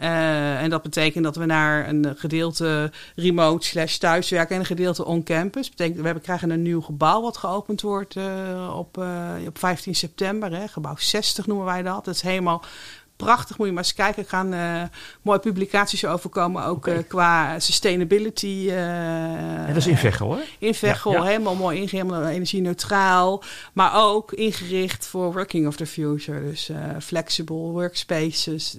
Uh, 0.00 0.62
en 0.62 0.70
dat 0.70 0.82
betekent 0.82 1.24
dat 1.24 1.36
we 1.36 1.46
naar 1.46 1.88
een 1.88 2.14
gedeelte 2.16 2.92
remote 3.14 3.66
slash 3.66 3.96
thuiswerken 3.96 4.54
en 4.54 4.60
een 4.60 4.66
gedeelte 4.66 5.04
on-campus. 5.04 5.70
betekent 5.70 5.98
we 5.98 6.04
hebben, 6.04 6.22
krijgen 6.22 6.50
een 6.50 6.62
nieuw 6.62 6.80
gebouw 6.80 7.22
wat 7.22 7.36
geopend 7.36 7.80
wordt 7.80 8.16
uh, 8.16 8.74
op, 8.76 8.98
uh, 8.98 9.30
op 9.46 9.58
15 9.58 9.94
september. 9.94 10.52
Hè. 10.52 10.68
Gebouw 10.68 10.96
60 10.96 11.46
noemen 11.46 11.66
wij 11.66 11.82
dat. 11.82 12.04
Dat 12.04 12.14
is 12.14 12.22
helemaal 12.22 12.64
prachtig. 13.24 13.58
Moet 13.58 13.66
je 13.66 13.72
maar 13.72 13.82
eens 13.82 13.94
kijken. 13.94 14.22
Er 14.22 14.28
gaan 14.28 14.54
uh, 14.54 14.82
mooie 15.22 15.38
publicaties 15.38 16.04
over 16.04 16.30
komen. 16.30 16.64
Ook 16.64 16.76
okay. 16.76 16.96
uh, 16.96 17.02
qua 17.08 17.58
sustainability. 17.58 18.68
En 18.70 19.66
dat 19.66 19.76
is 19.76 19.86
in 19.86 19.96
Veghel, 19.96 20.26
hoor. 20.26 20.40
In 20.58 20.74
Veghel. 20.74 21.12
Ja, 21.12 21.18
ja. 21.18 21.24
Helemaal 21.24 21.54
mooi 21.54 21.80
ingericht. 21.80 22.28
Energie-neutraal. 22.28 23.42
Maar 23.72 24.04
ook 24.04 24.32
ingericht 24.32 25.06
voor 25.06 25.32
working 25.32 25.66
of 25.66 25.76
the 25.76 25.86
future. 25.86 26.40
Dus 26.40 26.70
flexible 27.00 27.56
workspaces. 27.56 28.76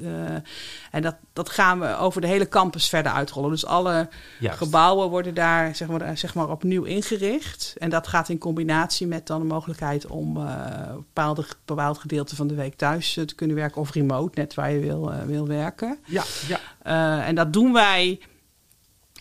en 0.91 1.01
dat, 1.01 1.15
dat 1.33 1.49
gaan 1.49 1.79
we 1.79 1.97
over 1.97 2.21
de 2.21 2.27
hele 2.27 2.47
campus 2.47 2.89
verder 2.89 3.11
uitrollen. 3.11 3.49
Dus 3.49 3.65
alle 3.65 4.09
Juist. 4.39 4.57
gebouwen 4.57 5.09
worden 5.09 5.33
daar 5.33 5.75
zeg 5.75 5.87
maar, 5.87 6.17
zeg 6.17 6.33
maar 6.35 6.49
opnieuw 6.49 6.83
ingericht. 6.83 7.75
En 7.77 7.89
dat 7.89 8.07
gaat 8.07 8.29
in 8.29 8.37
combinatie 8.37 9.07
met 9.07 9.27
dan 9.27 9.39
de 9.39 9.47
mogelijkheid 9.47 10.07
om 10.07 10.33
bepaalde, 10.95 11.45
bepaald 11.65 11.97
gedeelte 11.97 12.35
van 12.35 12.47
de 12.47 12.55
week 12.55 12.75
thuis 12.75 13.13
te 13.13 13.35
kunnen 13.35 13.55
werken 13.55 13.81
of 13.81 13.91
remote 13.91 14.39
net 14.39 14.53
waar 14.53 14.71
je 14.71 14.79
wil, 14.79 15.11
uh, 15.11 15.21
wil 15.25 15.47
werken. 15.47 15.99
Ja, 16.05 16.23
ja. 16.47 16.59
Uh, 16.87 17.27
en 17.27 17.35
dat 17.35 17.53
doen 17.53 17.73
wij 17.73 18.19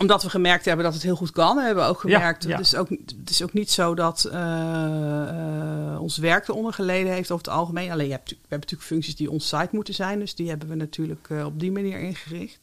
omdat 0.00 0.22
we 0.22 0.30
gemerkt 0.30 0.64
hebben 0.64 0.84
dat 0.84 0.94
het 0.94 1.02
heel 1.02 1.16
goed 1.16 1.30
kan. 1.30 1.56
We 1.56 1.62
hebben 1.62 1.86
ook 1.86 2.00
gemerkt, 2.00 2.44
ja, 2.44 2.58
is 2.58 2.74
ook, 2.74 2.88
het 2.88 3.30
is 3.30 3.42
ook 3.42 3.52
niet 3.52 3.70
zo 3.70 3.94
dat 3.94 4.28
uh, 4.32 5.98
ons 6.00 6.16
werk 6.16 6.48
eronder 6.48 6.72
geleden 6.72 7.12
heeft 7.12 7.30
over 7.30 7.46
het 7.46 7.54
algemeen. 7.54 7.90
Alleen 7.90 8.06
je 8.06 8.12
hebt, 8.12 8.30
we 8.30 8.36
hebben 8.36 8.58
natuurlijk 8.58 8.88
functies 8.88 9.16
die 9.16 9.30
on-site 9.30 9.68
moeten 9.70 9.94
zijn. 9.94 10.18
Dus 10.18 10.34
die 10.34 10.48
hebben 10.48 10.68
we 10.68 10.74
natuurlijk 10.74 11.28
op 11.44 11.60
die 11.60 11.72
manier 11.72 11.98
ingericht. 11.98 12.60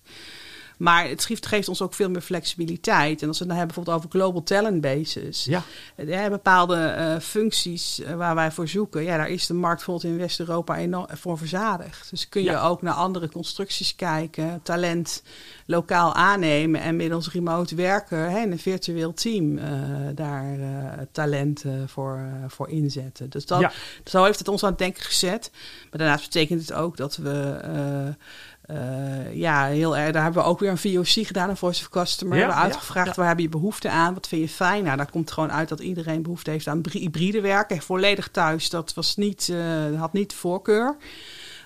Maar 0.77 1.07
het 1.07 1.21
schrift 1.21 1.45
geeft 1.45 1.69
ons 1.69 1.81
ook 1.81 1.93
veel 1.93 2.09
meer 2.09 2.21
flexibiliteit. 2.21 3.21
En 3.21 3.27
als 3.27 3.37
we 3.39 3.43
het 3.43 3.53
dan 3.53 3.57
hebben 3.57 3.75
bijvoorbeeld 3.75 3.97
over 3.97 4.09
global 4.09 4.43
talent 4.43 4.81
bases. 4.81 5.45
Ja. 5.45 5.63
ja 5.95 6.29
bepaalde 6.29 6.95
uh, 6.97 7.19
functies 7.19 7.99
uh, 7.99 8.15
waar 8.15 8.35
wij 8.35 8.51
voor 8.51 8.67
zoeken. 8.67 9.03
Ja, 9.03 9.17
daar 9.17 9.29
is 9.29 9.47
de 9.47 9.53
markt 9.53 9.75
bijvoorbeeld 9.75 10.13
in 10.13 10.19
West-Europa 10.19 10.77
enorm 10.77 11.07
voor 11.09 11.37
verzadigd. 11.37 12.09
Dus 12.09 12.29
kun 12.29 12.43
je 12.43 12.51
ja. 12.51 12.67
ook 12.67 12.81
naar 12.81 12.93
andere 12.93 13.29
constructies 13.29 13.95
kijken. 13.95 14.59
Talent 14.63 15.23
lokaal 15.65 16.13
aannemen. 16.13 16.81
En 16.81 16.95
middels 16.95 17.31
remote 17.31 17.75
werken 17.75 18.31
hè, 18.31 18.39
in 18.39 18.51
een 18.51 18.59
virtueel 18.59 19.13
team 19.13 19.57
uh, 19.57 19.63
daar 20.15 20.57
talenten 21.11 21.89
voor, 21.89 22.19
voor 22.47 22.69
inzetten. 22.69 23.29
Dus 23.29 23.45
dat, 23.45 23.59
ja. 23.59 23.71
zo 24.05 24.23
heeft 24.23 24.39
het 24.39 24.47
ons 24.47 24.63
aan 24.63 24.69
het 24.69 24.79
denken 24.79 25.03
gezet. 25.03 25.51
Maar 25.89 25.99
daarnaast 25.99 26.23
betekent 26.23 26.61
het 26.61 26.73
ook 26.73 26.97
dat 26.97 27.15
we 27.15 28.15
eh, 28.67 29.35
ja, 29.35 29.65
heel 29.65 29.97
erg. 29.97 30.11
Daar 30.11 30.23
hebben 30.23 30.43
we 30.43 30.49
ook 30.49 30.59
weer 30.59 30.69
een 30.69 30.77
VOC 30.77 31.25
gedaan, 31.27 31.49
een 31.49 31.57
Voice 31.57 31.81
of 31.81 31.89
Customer. 31.89 32.37
Ja, 32.37 32.45
we 32.45 32.51
hebben 32.51 32.65
uitgevraagd, 32.65 33.05
ja, 33.07 33.13
ja. 33.15 33.19
waar 33.19 33.29
heb 33.29 33.39
je 33.39 33.49
behoefte 33.49 33.89
aan? 33.89 34.13
Wat 34.13 34.27
vind 34.27 34.41
je 34.41 34.55
fijn? 34.55 34.83
Nou, 34.83 34.97
daar 34.97 35.11
komt 35.11 35.31
gewoon 35.31 35.51
uit 35.51 35.69
dat 35.69 35.79
iedereen 35.79 36.21
behoefte 36.21 36.51
heeft 36.51 36.67
aan 36.67 36.81
hybride 36.91 37.41
werken. 37.41 37.81
Volledig 37.81 38.27
thuis, 38.27 38.69
dat 38.69 38.93
was 38.93 39.15
niet, 39.15 39.49
eh, 39.49 39.99
had 39.99 40.13
niet 40.13 40.29
de 40.29 40.35
voorkeur. 40.35 40.95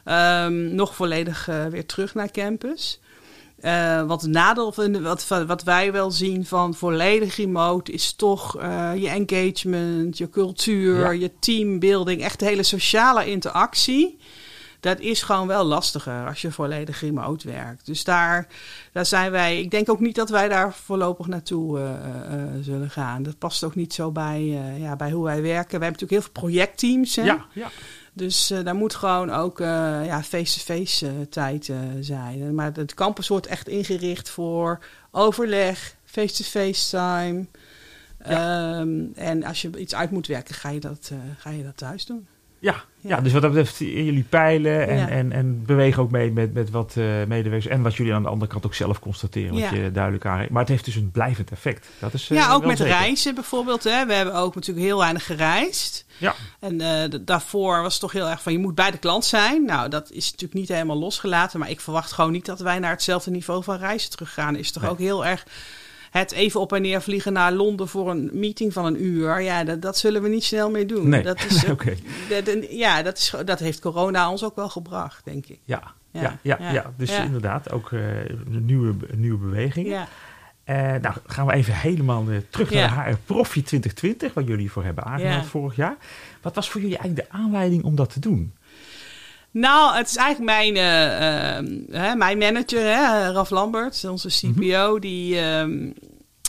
Ehm, 0.04 0.76
nog 0.76 0.96
volledig 0.96 1.48
eh, 1.48 1.66
weer 1.66 1.86
terug 1.86 2.14
naar 2.14 2.32
campus. 2.32 3.00
Wat 4.08 4.24
nadeel 4.24 4.72
van 4.72 5.02
wat, 5.02 5.28
wat 5.28 5.64
wij 5.64 5.92
wel 5.92 6.12
zien 6.12 6.46
van 6.46 6.74
volledig 6.74 7.36
remote 7.36 7.92
is 7.92 8.14
toch 8.14 8.54
je 8.96 9.10
engagement, 9.10 10.18
je 10.18 10.30
cultuur, 10.30 11.16
je 11.16 11.32
teambuilding, 11.40 12.22
echt 12.22 12.40
de 12.40 12.46
hele 12.46 12.64
sociale 12.64 13.26
interactie. 13.26 14.18
Dat 14.82 15.00
is 15.00 15.22
gewoon 15.24 15.48
wel 15.48 15.64
lastiger 15.64 16.28
als 16.28 16.42
je 16.42 16.52
volledig 16.52 17.02
remote 17.02 17.48
werkt. 17.52 17.86
Dus 17.86 18.04
daar, 18.04 18.48
daar 18.92 19.06
zijn 19.06 19.32
wij. 19.32 19.60
Ik 19.60 19.72
denk 19.72 19.90
ook 19.90 20.00
niet 20.00 20.16
dat 20.16 20.30
wij 20.30 20.48
daar 20.48 20.74
voorlopig 20.74 21.28
naartoe 21.28 21.80
eh, 21.80 21.90
eh, 22.34 22.50
zullen 22.62 22.90
gaan. 22.90 23.24
Dat 23.24 23.38
past 23.38 23.64
ook 23.64 23.76
niet 23.76 23.94
zo 23.94 24.12
bij, 24.12 24.40
eh, 24.40 24.82
ja, 24.82 24.96
bij 24.96 25.12
hoe 25.12 25.24
wij 25.24 25.42
werken. 25.42 25.80
We 25.80 25.86
hebben 25.86 26.02
natuurlijk 26.02 26.12
heel 26.12 26.22
veel 26.22 26.32
projectteams. 26.32 27.16
Hè? 27.16 27.24
Ja, 27.24 27.46
ja. 27.54 27.70
Dus 28.14 28.52
eh, 28.52 28.64
daar 28.64 28.76
moet 28.76 28.96
gewoon 28.96 29.32
ook 29.32 29.60
eh, 29.60 29.68
ja, 30.06 30.24
face-to-face 30.24 31.08
eh, 31.08 31.14
tijd 31.30 31.70
eh, 31.70 31.78
zijn. 32.00 32.56
Maar 32.56 32.72
het 32.74 32.94
campus 32.94 33.28
wordt 33.28 33.48
echt 33.48 33.68
ingericht 33.68 34.30
voor 34.30 34.80
overleg, 35.12 35.96
face-to-face 36.06 36.90
time. 36.90 37.46
Ehm, 38.18 39.04
en 39.16 39.44
als 39.44 39.62
je 39.62 39.78
iets 39.78 39.96
uit 39.96 40.12
moet 40.12 40.28
werken, 40.28 40.56
ga 40.56 40.70
je 40.70 40.80
dat, 40.80 41.10
eh, 41.12 41.18
ga 41.38 41.50
je 41.50 41.64
dat 41.64 41.78
thuis 41.78 42.06
doen. 42.06 42.28
Ja, 42.62 42.76
ja. 43.00 43.22
Dus 43.22 43.34
wat 43.34 43.42
dat 43.42 43.52
betreft, 43.52 43.78
jullie 43.78 44.26
peilen 44.30 44.88
en, 44.88 44.98
Ja. 44.98 45.08
en, 45.10 45.32
en 45.32 45.66
bewegen 45.66 46.04
ook 46.04 46.12
mee 46.12 46.32
met, 46.32 46.54
met 46.54 46.70
wat 46.70 46.94
eh, 46.98 47.06
medewerkers. 47.28 47.68
En 47.68 47.82
wat 47.82 47.96
jullie 47.96 48.14
aan 48.14 48.24
de 48.24 48.30
andere 48.30 48.52
kant 48.52 48.66
ook 48.66 48.74
zelf 48.74 49.00
constateren. 49.00 49.52
Wat 49.54 49.62
Ja. 49.62 49.74
je 49.74 49.92
duidelijk 49.92 50.26
aan. 50.26 50.46
Maar 50.50 50.60
het 50.62 50.70
heeft 50.70 50.86
dus 50.86 50.96
een 50.96 51.12
blijvend 51.12 51.52
effect. 51.52 51.88
Dat 52.00 52.14
is, 52.14 52.30
eh, 52.30 52.38
ja, 52.38 52.54
ook 52.54 52.66
met 52.66 52.78
zeker. 52.78 52.94
reizen 52.94 53.36
bijvoorbeeld. 53.36 53.84
Hè. 53.84 54.06
We 54.06 54.14
hebben 54.14 54.36
ook 54.36 54.56
natuurlijk 54.56 54.86
heel 54.86 54.98
weinig 54.98 55.26
gereisd. 55.26 56.06
Ja, 56.18 56.36
En 56.60 56.82
eh, 56.82 57.20
daarvoor 57.22 57.82
was 57.82 57.92
het 57.92 58.02
toch 58.02 58.12
heel 58.12 58.30
erg 58.30 58.42
van 58.42 58.52
je 58.52 58.60
moet 58.60 58.76
bij 58.76 58.92
de 58.92 58.98
klant 58.98 59.26
zijn. 59.26 59.66
Nou, 59.66 59.90
dat 59.90 60.12
is 60.12 60.26
natuurlijk 60.26 60.60
niet 60.60 60.70
helemaal 60.70 60.98
losgelaten. 61.00 61.60
Maar 61.60 61.70
ik 61.70 61.82
verwacht 61.82 62.12
gewoon 62.12 62.32
niet 62.32 62.46
dat 62.46 62.60
wij 62.60 62.80
naar 62.80 62.92
hetzelfde 62.92 63.32
niveau 63.32 63.64
van 63.64 63.78
reizen 63.78 64.10
teruggaan. 64.12 64.56
Is 64.56 64.72
toch 64.72 64.82
Nee. 64.84 64.92
ook 64.92 65.00
heel 65.00 65.26
erg 65.26 65.46
het 66.12 66.32
even 66.32 66.60
op 66.60 66.74
en 66.74 66.82
neer 66.82 67.02
vliegen 67.02 67.34
naar 67.34 67.52
Londen 67.52 67.88
voor 67.88 68.10
een 68.10 68.30
meeting 68.34 68.74
van 68.74 68.86
een 68.86 69.04
uur. 69.04 69.42
Ja, 69.42 69.64
dat, 69.64 69.82
dat 69.82 69.98
zullen 69.98 70.22
we 70.22 70.30
niet 70.30 70.44
snel 70.44 70.70
meer 70.72 70.88
doen. 70.88 71.10
nee. 71.10 71.24
Dat 71.24 71.44
is, 71.44 71.64
dat, 72.30 72.48
en- 72.48 72.78
ja, 72.78 73.02
dat, 73.02 73.18
is, 73.18 73.34
dat 73.46 73.60
heeft 73.60 73.80
corona 73.80 74.30
ons 74.32 74.44
ook 74.44 74.56
wel 74.56 74.70
gebracht, 74.70 75.26
denk 75.26 75.46
ik. 75.46 75.60
Ja, 75.64 75.82
ja, 76.12 76.22
Ja, 76.22 76.38
ja, 76.42 76.58
ja, 76.60 76.72
ja, 76.74 76.94
Dus 76.98 77.18
inderdaad, 77.20 77.72
ook 77.72 77.92
eh, 77.92 78.00
een 78.30 78.66
nieuwe, 78.66 78.94
een 79.08 79.20
nieuwe 79.20 79.38
beweging. 79.38 79.88
Ja. 79.88 80.08
Eh, 80.64 80.76
nou, 81.02 81.16
gaan 81.26 81.46
we 81.46 81.54
even 81.54 81.74
helemaal 81.76 82.30
eh, 82.30 82.38
terug 82.50 82.70
naar 82.72 83.08
HR 83.10 83.16
Profi 83.26 83.64
2020, 83.64 84.34
waar 84.34 84.44
jullie 84.44 84.72
voor 84.72 84.84
hebben 84.84 85.20
Ja. 85.20 85.44
vorig 85.44 85.76
jaar. 85.76 85.96
Wat 86.42 86.56
was 86.56 86.70
voor 86.70 86.82
jullie 86.82 86.98
eigenlijk 86.98 87.30
de 87.30 87.38
aanleiding 87.38 87.84
om 87.84 87.96
dat 87.96 88.10
te 88.14 88.20
doen? 88.20 88.54
Nou, 89.52 89.96
het 89.96 90.10
is 90.10 90.16
eigenlijk 90.16 90.52
mijn, 90.58 90.76
eh, 90.76 91.56
ehm, 91.56 91.68
hè, 91.92 92.16
mijn 92.16 92.38
manager, 92.38 92.82
hè, 92.82 93.32
Raf 93.32 93.50
Lambert, 93.50 94.06
onze 94.06 94.28
CPO, 94.30 95.00
die, 95.00 95.40
ehm, 95.40 95.90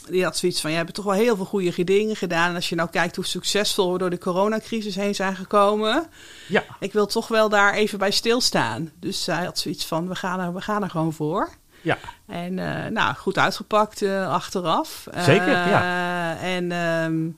die 0.08 0.24
had 0.24 0.36
zoiets 0.36 0.60
van: 0.60 0.70
Je 0.70 0.76
hebt 0.76 0.94
toch 0.94 1.04
wel 1.04 1.14
heel 1.14 1.36
veel 1.36 1.44
goede 1.44 1.84
dingen 1.84 2.16
gedaan. 2.16 2.48
En 2.48 2.54
als 2.54 2.68
je 2.68 2.74
nou 2.74 2.90
kijkt 2.90 3.16
hoe 3.16 3.26
succesvol 3.26 3.92
we 3.92 3.98
door 3.98 4.10
de 4.10 4.18
coronacrisis 4.18 4.94
heen 4.94 5.14
zijn 5.14 5.36
gekomen, 5.36 6.06
Ja, 6.48 6.64
ik 6.80 6.92
wil 6.92 7.06
toch 7.06 7.28
wel 7.28 7.48
daar 7.48 7.74
even 7.74 7.98
bij 7.98 8.10
stilstaan. 8.10 8.90
Dus 9.00 9.26
hij 9.26 9.44
had 9.44 9.58
zoiets 9.58 9.84
van: 9.86 10.08
We 10.08 10.14
gaan 10.14 10.40
er, 10.40 10.54
we 10.54 10.60
gaan 10.60 10.82
er 10.82 10.90
gewoon 10.90 11.12
voor. 11.12 11.48
ja, 11.80 11.98
En 12.26 12.58
eh, 12.58 12.90
nou, 12.90 13.14
goed 13.14 13.38
uitgepakt 13.38 14.02
eh, 14.02 14.28
achteraf. 14.32 15.06
Zeker, 15.18 15.48
ja. 15.48 16.36
En 16.40 16.72
ehm, 16.72 17.28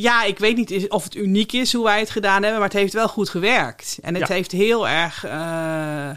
ja, 0.00 0.22
ik 0.24 0.38
weet 0.38 0.56
niet 0.56 0.88
of 0.90 1.04
het 1.04 1.14
uniek 1.14 1.52
is 1.52 1.72
hoe 1.72 1.84
wij 1.84 1.98
het 1.98 2.10
gedaan 2.10 2.42
hebben, 2.42 2.60
maar 2.60 2.68
het 2.68 2.78
heeft 2.78 2.92
wel 2.92 3.08
goed 3.08 3.28
gewerkt. 3.28 3.98
En 4.02 4.14
het 4.14 4.28
Ja. 4.28 4.34
heeft 4.34 4.52
heel 4.52 4.88
erg. 4.88 5.24
eh, 5.24 6.10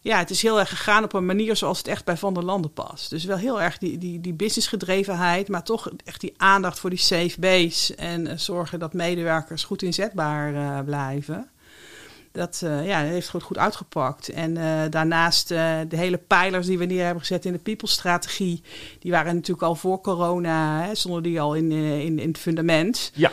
ja, 0.00 0.18
het 0.18 0.30
is 0.30 0.42
heel 0.42 0.58
erg 0.58 0.68
gegaan 0.68 1.04
op 1.04 1.12
een 1.12 1.26
manier 1.26 1.56
zoals 1.56 1.78
het 1.78 1.88
echt 1.88 2.04
bij 2.04 2.16
Van 2.16 2.34
der 2.34 2.42
Landen 2.44 2.72
past. 2.72 3.10
Dus 3.10 3.24
wel 3.24 3.36
heel 3.36 3.60
erg 3.62 3.78
die, 3.78 3.98
die, 3.98 4.20
die 4.20 4.32
businessgedrevenheid, 4.32 5.48
maar 5.48 5.62
toch 5.62 5.90
echt 6.04 6.20
die 6.20 6.34
aandacht 6.36 6.78
voor 6.78 6.90
die 6.90 6.98
safe 6.98 7.40
base. 7.40 7.94
En 7.94 8.26
eh, 8.26 8.36
zorgen 8.36 8.78
dat 8.78 8.92
medewerkers 8.92 9.64
goed 9.64 9.82
inzetbaar 9.82 10.54
eh, 10.54 10.84
blijven. 10.84 11.50
Dat 12.36 12.60
eh, 12.64 12.86
ja, 12.86 13.02
dat 13.02 13.10
heeft 13.10 13.28
goed, 13.28 13.42
goed 13.42 13.58
uitgepakt. 13.58 14.28
En 14.28 14.56
eh, 14.56 14.80
daarnaast 14.90 15.50
eh, 15.50 15.74
de 15.88 15.96
hele 15.96 16.18
pijlers 16.18 16.66
die 16.66 16.78
we 16.78 16.84
neer 16.84 17.04
hebben 17.04 17.20
gezet 17.20 17.44
in 17.44 17.52
de 17.52 17.58
people-strategie, 17.58 18.62
die 18.98 19.10
waren 19.10 19.34
natuurlijk 19.34 19.66
al 19.66 19.74
voor 19.74 20.00
corona, 20.00 20.82
hè, 20.82 20.94
stonden 20.94 21.22
die 21.22 21.40
al 21.40 21.54
in, 21.54 21.72
in, 21.72 22.18
in 22.18 22.28
het 22.28 22.38
fundament. 22.38 23.12
ja. 23.14 23.30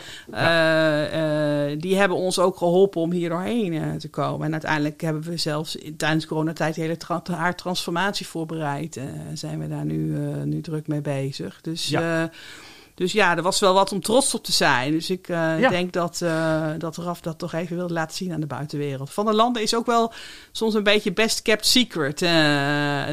Die 1.76 1.96
hebben 1.96 2.16
ons 2.16 2.38
ook 2.38 2.56
geholpen 2.56 3.00
om 3.00 3.12
hier 3.12 3.28
doorheen 3.28 3.98
te 3.98 4.08
komen. 4.08 4.46
En 4.46 4.52
uiteindelijk 4.52 5.00
hebben 5.00 5.22
we 5.22 5.36
zelfs 5.36 5.78
tijdens 5.96 6.26
coronatijd 6.26 6.74
de 6.74 6.80
hele 6.80 6.96
tra 6.96 7.22
haar 7.30 7.56
transformatie 7.56 8.26
voorbereid. 8.26 8.96
En 8.96 9.38
zijn 9.38 9.58
we 9.58 9.68
daar 9.68 9.84
nu, 9.84 10.16
nu 10.44 10.60
druk 10.60 10.86
mee 10.86 11.00
bezig. 11.00 11.60
Dus 11.60 11.88
Ja. 11.88 12.30
Dus 12.94 13.12
ja, 13.12 13.36
er 13.36 13.42
was 13.42 13.60
wel 13.60 13.74
wat 13.74 13.92
om 13.92 14.00
trots 14.00 14.34
op 14.34 14.44
te 14.44 14.52
zijn. 14.52 14.92
Dus 14.92 15.10
ik 15.10 15.28
eh, 15.28 15.60
Ja. 15.60 15.68
denk 15.68 15.92
dat, 15.92 16.20
eh, 16.22 16.62
dat 16.78 16.96
Raf 16.96 17.20
dat 17.20 17.38
toch 17.38 17.52
even 17.52 17.76
wilde 17.76 17.92
laten 17.92 18.16
zien 18.16 18.32
aan 18.32 18.40
de 18.40 18.46
buitenwereld. 18.46 19.10
Van 19.12 19.24
der 19.24 19.34
Landen 19.34 19.62
is 19.62 19.74
ook 19.74 19.86
wel 19.86 20.12
soms 20.52 20.74
een 20.74 20.82
beetje 20.82 21.12
best 21.12 21.42
kept 21.42 21.66
secret, 21.66 22.22
eh, 22.22 22.30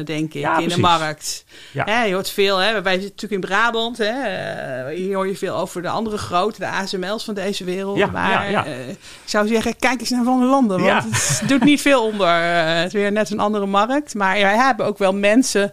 denk 0.04 0.34
ik, 0.34 0.40
Ja, 0.40 0.50
in 0.50 0.56
precies. 0.56 0.74
de 0.74 0.80
markt. 0.80 1.44
Ja. 1.72 1.84
Hè, 1.84 2.02
je 2.04 2.14
hoort 2.14 2.30
veel, 2.30 2.56
hè, 2.56 2.82
wij 2.82 2.92
zitten 3.00 3.10
natuurlijk 3.10 3.42
in 3.42 3.48
Brabant. 3.48 3.98
Hè, 3.98 4.90
hier 4.94 5.14
hoor 5.14 5.26
je 5.26 5.36
veel 5.36 5.56
over 5.56 5.82
de 5.82 5.88
andere 5.88 6.18
grote, 6.18 6.58
de 6.58 6.66
ASML's 6.66 7.24
van 7.24 7.34
deze 7.34 7.64
wereld. 7.64 7.96
Ja, 7.96 8.06
maar 8.06 8.66
ik 8.88 8.96
zou 9.24 9.46
zeggen, 9.46 9.76
kijk 9.76 10.00
eens 10.00 10.10
naar 10.10 10.24
Van 10.24 10.38
der 10.40 10.48
Landen. 10.48 10.80
Want 10.82 11.04
het 11.38 11.48
doet 11.48 11.64
niet 11.64 11.80
veel 11.80 12.02
onder. 12.04 12.28
Het 12.32 12.86
is 12.86 12.92
weer 12.92 13.12
net 13.12 13.30
een 13.30 13.40
andere 13.40 13.66
markt. 13.66 14.14
Maar 14.14 14.34
wij 14.40 14.56
hebben 14.56 14.86
ook 14.86 14.98
wel 14.98 15.14
mensen 15.14 15.72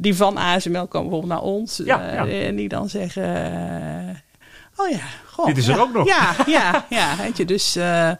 die 0.00 0.14
van 0.16 0.36
ASML 0.36 0.86
komen 0.86 1.08
bijvoorbeeld 1.08 1.26
naar 1.26 1.42
ons. 1.42 1.80
Ja, 1.84 2.08
eh, 2.08 2.14
ja. 2.14 2.46
En 2.46 2.56
die 2.56 2.68
dan 2.68 2.88
zeggen... 2.88 3.22
eh, 3.24 4.14
oh 4.76 4.88
ja, 4.90 5.04
goh. 5.26 5.46
Dit 5.46 5.56
is 5.56 5.68
er 5.68 5.80
ook 5.80 5.92
nog. 5.92 6.06
Ja, 6.06 6.34
ja, 6.46 6.86
ja. 6.90 7.16
Weet 7.16 7.36
je, 7.36 7.44
dus... 7.44 7.76
eh, 7.76 8.10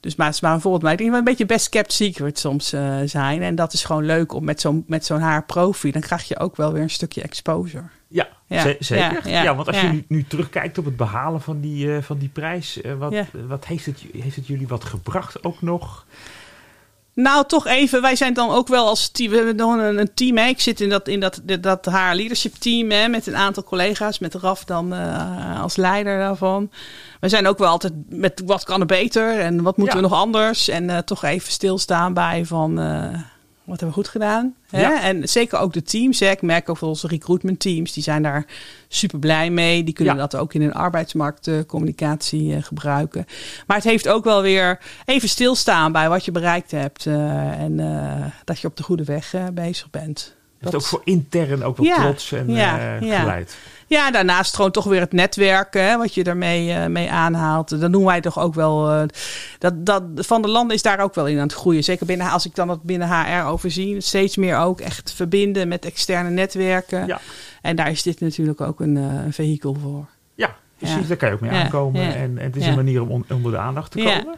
dus 0.00 0.16
maar 0.16 0.26
het 0.26 0.34
is 0.34 0.40
maar 0.40 0.52
een 0.52 0.60
voorbeeld. 0.60 0.82
Maar 0.82 0.92
ik 0.92 0.98
denk 0.98 1.10
wel 1.10 1.18
een 1.18 1.24
beetje 1.24 1.46
best 1.46 1.68
kept 1.68 1.92
secret 1.92 2.38
soms 2.38 2.68
zijn. 3.04 3.42
En 3.42 3.54
dat 3.54 3.72
is 3.72 3.84
gewoon 3.84 4.04
leuk 4.04 4.32
om 4.32 4.44
met 4.44 4.60
zo'n 4.60 4.84
met 4.86 5.04
zo'n 5.06 5.20
haar 5.20 5.44
profi. 5.44 5.90
Dan 5.90 6.00
krijg 6.02 6.28
je 6.28 6.38
ook 6.38 6.56
wel 6.56 6.72
weer 6.72 6.82
een 6.82 6.90
stukje 6.90 7.22
exposure. 7.22 7.82
Ja, 8.08 8.28
Ja, 8.46 8.60
ze- 8.60 8.76
zeker. 8.78 9.20
Ja, 9.28 9.30
ja, 9.30 9.42
ja, 9.42 9.54
want 9.54 9.66
als 9.66 9.80
je 9.80 9.86
nu, 9.88 10.04
nu 10.08 10.24
terugkijkt 10.28 10.78
op 10.78 10.84
het 10.84 10.96
behalen 10.96 11.40
van 11.40 11.60
die, 11.60 12.00
van 12.00 12.18
die 12.18 12.28
prijs, 12.28 12.80
wat, 12.98 13.14
wat 13.46 13.64
heeft, 13.66 13.86
het, 13.86 14.04
heeft 14.12 14.36
het 14.36 14.46
jullie 14.46 14.68
wat 14.68 14.84
gebracht 14.84 15.44
ook 15.44 15.62
nog? 15.62 16.06
Nou, 17.16 17.44
toch 17.46 17.66
even. 17.66 18.02
Wij 18.02 18.16
zijn 18.16 18.34
dan 18.34 18.50
ook 18.50 18.68
wel 18.68 18.86
als 18.86 19.08
team. 19.08 19.30
We 19.30 19.36
hebben 19.36 19.56
dan 19.56 19.78
een, 19.78 19.98
een 19.98 20.14
team. 20.14 20.36
Hè. 20.36 20.46
Ik 20.46 20.60
zit 20.60 20.80
in 20.80 20.88
dat, 20.88 21.08
in 21.08 21.20
dat, 21.20 21.40
dat 21.60 21.84
haar 21.86 22.14
leadership 22.14 22.54
team. 22.54 22.90
Hè, 22.90 23.08
met 23.08 23.26
een 23.26 23.36
aantal 23.36 23.64
collega's. 23.64 24.18
Met 24.18 24.34
Raf 24.34 24.64
dan 24.64 24.92
eh, 24.94 25.62
als 25.62 25.76
leider 25.76 26.18
daarvan. 26.18 26.70
We 27.20 27.28
zijn 27.28 27.46
ook 27.46 27.58
wel 27.58 27.68
altijd 27.68 27.92
met 28.08 28.42
wat 28.46 28.64
kan 28.64 28.80
er 28.80 28.86
beter. 28.86 29.38
En 29.40 29.62
wat 29.62 29.76
moeten 29.76 29.96
Ja. 29.96 30.02
we 30.02 30.08
nog 30.08 30.18
anders. 30.18 30.68
En 30.68 30.90
eh, 30.90 30.98
toch 30.98 31.22
even 31.24 31.52
stilstaan 31.52 32.14
bij 32.14 32.44
van. 32.44 32.78
eh, 32.80 33.20
wat 33.66 33.80
hebben 33.80 33.88
we 33.88 34.02
goed 34.04 34.08
gedaan? 34.08 34.54
Hè? 34.70 34.80
Ja. 34.80 35.02
En 35.02 35.28
zeker 35.28 35.58
ook 35.58 35.72
de 35.72 35.82
teams. 35.82 36.20
Hè. 36.20 36.30
Ik 36.30 36.42
merk 36.42 36.68
ook 36.68 36.76
van 36.76 36.88
onze 36.88 37.06
recruitment 37.06 37.60
teams. 37.60 37.92
Die 37.92 38.02
zijn 38.02 38.22
daar 38.22 38.46
super 38.88 39.18
blij 39.18 39.50
mee. 39.50 39.84
Die 39.84 39.94
kunnen 39.94 40.14
Ja. 40.14 40.20
dat 40.20 40.36
ook 40.36 40.54
in 40.54 40.60
hun 40.60 40.72
arbeidsmarktcommunicatie 40.74 42.54
eh, 42.56 42.62
gebruiken. 42.62 43.24
Maar 43.66 43.76
het 43.76 43.86
heeft 43.86 44.08
ook 44.08 44.24
wel 44.24 44.42
weer 44.42 44.78
even 45.04 45.28
stilstaan 45.28 45.92
bij 45.92 46.08
wat 46.08 46.24
je 46.24 46.32
bereikt 46.32 46.70
hebt. 46.70 47.06
eh, 47.06 47.60
en 47.60 47.80
eh, 47.80 48.26
dat 48.44 48.58
je 48.60 48.66
op 48.66 48.76
de 48.76 48.82
goede 48.82 49.04
weg 49.04 49.34
eh, 49.34 49.44
bezig 49.52 49.90
bent. 49.90 50.34
Het 50.58 50.72
Dat- 50.72 50.74
ook 50.74 50.86
voor 50.86 51.00
intern 51.04 51.62
ook 51.64 51.76
wel 51.76 51.86
Ja, 51.86 51.96
trots 52.02 52.32
en 52.32 52.48
eh, 52.48 52.56
ja. 53.00 53.18
geleid. 53.20 53.56
Ja, 53.88 54.10
daarnaast 54.10 54.54
gewoon 54.54 54.70
toch 54.70 54.84
weer 54.84 55.00
het 55.00 55.12
netwerken, 55.12 55.84
hè, 55.88 55.96
wat 55.96 56.14
je 56.14 56.24
daarmee 56.24 56.72
eh, 56.72 56.86
mee 56.86 57.10
aanhaalt. 57.10 57.80
Dan 57.80 57.92
doen 57.92 58.04
wij 58.04 58.20
toch 58.20 58.38
ook 58.38 58.54
wel. 58.54 58.90
eh, 58.90 59.02
dat, 59.58 59.86
dat, 59.86 60.02
van 60.16 60.42
de 60.42 60.48
landen 60.48 60.76
is 60.76 60.82
daar 60.82 61.00
ook 61.00 61.14
wel 61.14 61.26
in 61.26 61.36
aan 61.36 61.42
het 61.42 61.52
groeien. 61.52 61.84
Zeker 61.84 62.06
binnen, 62.06 62.30
als 62.30 62.46
ik 62.46 62.54
dan 62.54 62.66
dat 62.68 62.82
binnen 62.82 63.08
HR 63.08 63.46
overzie. 63.46 64.00
Steeds 64.00 64.36
meer 64.36 64.58
ook 64.58 64.80
echt 64.80 65.12
verbinden 65.12 65.68
met 65.68 65.84
externe 65.84 66.30
netwerken. 66.30 67.06
Ja. 67.06 67.20
En 67.62 67.76
daar 67.76 67.90
is 67.90 68.02
dit 68.02 68.20
natuurlijk 68.20 68.60
ook 68.60 68.80
een, 68.80 68.96
eh, 68.96 69.24
een 69.24 69.32
vehikel 69.32 69.74
voor. 69.82 70.06
Ja, 70.34 70.56
precies. 70.78 70.96
Ja. 71.00 71.06
Daar 71.06 71.16
kan 71.16 71.28
je 71.28 71.34
ook 71.34 71.40
mee 71.40 71.50
Ja, 71.52 71.62
aankomen. 71.62 72.02
En, 72.14 72.38
en 72.38 72.44
het 72.44 72.56
is 72.56 72.66
een 72.66 72.74
manier 72.74 73.02
om 73.02 73.10
on- 73.10 73.24
onder 73.32 73.52
de 73.52 73.58
aandacht 73.58 73.90
te 73.90 73.98
komen. 73.98 74.36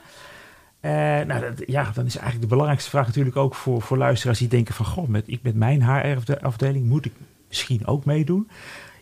Nou, 1.26 1.40
dat, 1.40 1.52
ja, 1.66 1.82
dan 1.94 2.06
is 2.06 2.12
eigenlijk 2.14 2.40
de 2.40 2.46
belangrijkste 2.46 2.90
vraag 2.90 3.06
natuurlijk 3.06 3.36
ook 3.36 3.54
voor, 3.54 3.82
voor 3.82 3.96
luisteraars 3.98 4.38
die 4.38 4.48
denken 4.48 4.74
van... 4.74 4.86
Goh, 4.86 5.08
met, 5.08 5.22
ik 5.26 5.42
met 5.42 5.54
mijn 5.54 5.82
HR-afdeling 5.82 6.84
moet 6.86 7.04
ik 7.04 7.12
misschien 7.48 7.86
ook 7.86 8.04
meedoen. 8.04 8.48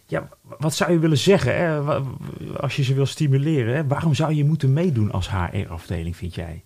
Ja, 0.07 0.29
wat 0.59 0.75
zou 0.75 0.93
je 0.93 0.99
willen 0.99 1.19
zeggen 1.19 1.57
hè? 1.57 1.81
Als 2.61 2.77
je 2.77 2.83
ze 2.83 2.95
wil 2.95 3.07
stimuleren? 3.07 3.75
Hè? 3.75 3.87
Waarom 3.87 4.15
zou 4.15 4.35
je 4.35 4.45
moeten 4.45 4.73
meedoen 4.73 5.13
als 5.13 5.31
HR-afdeling, 5.31 6.17
vind 6.17 6.35
jij? 6.35 6.65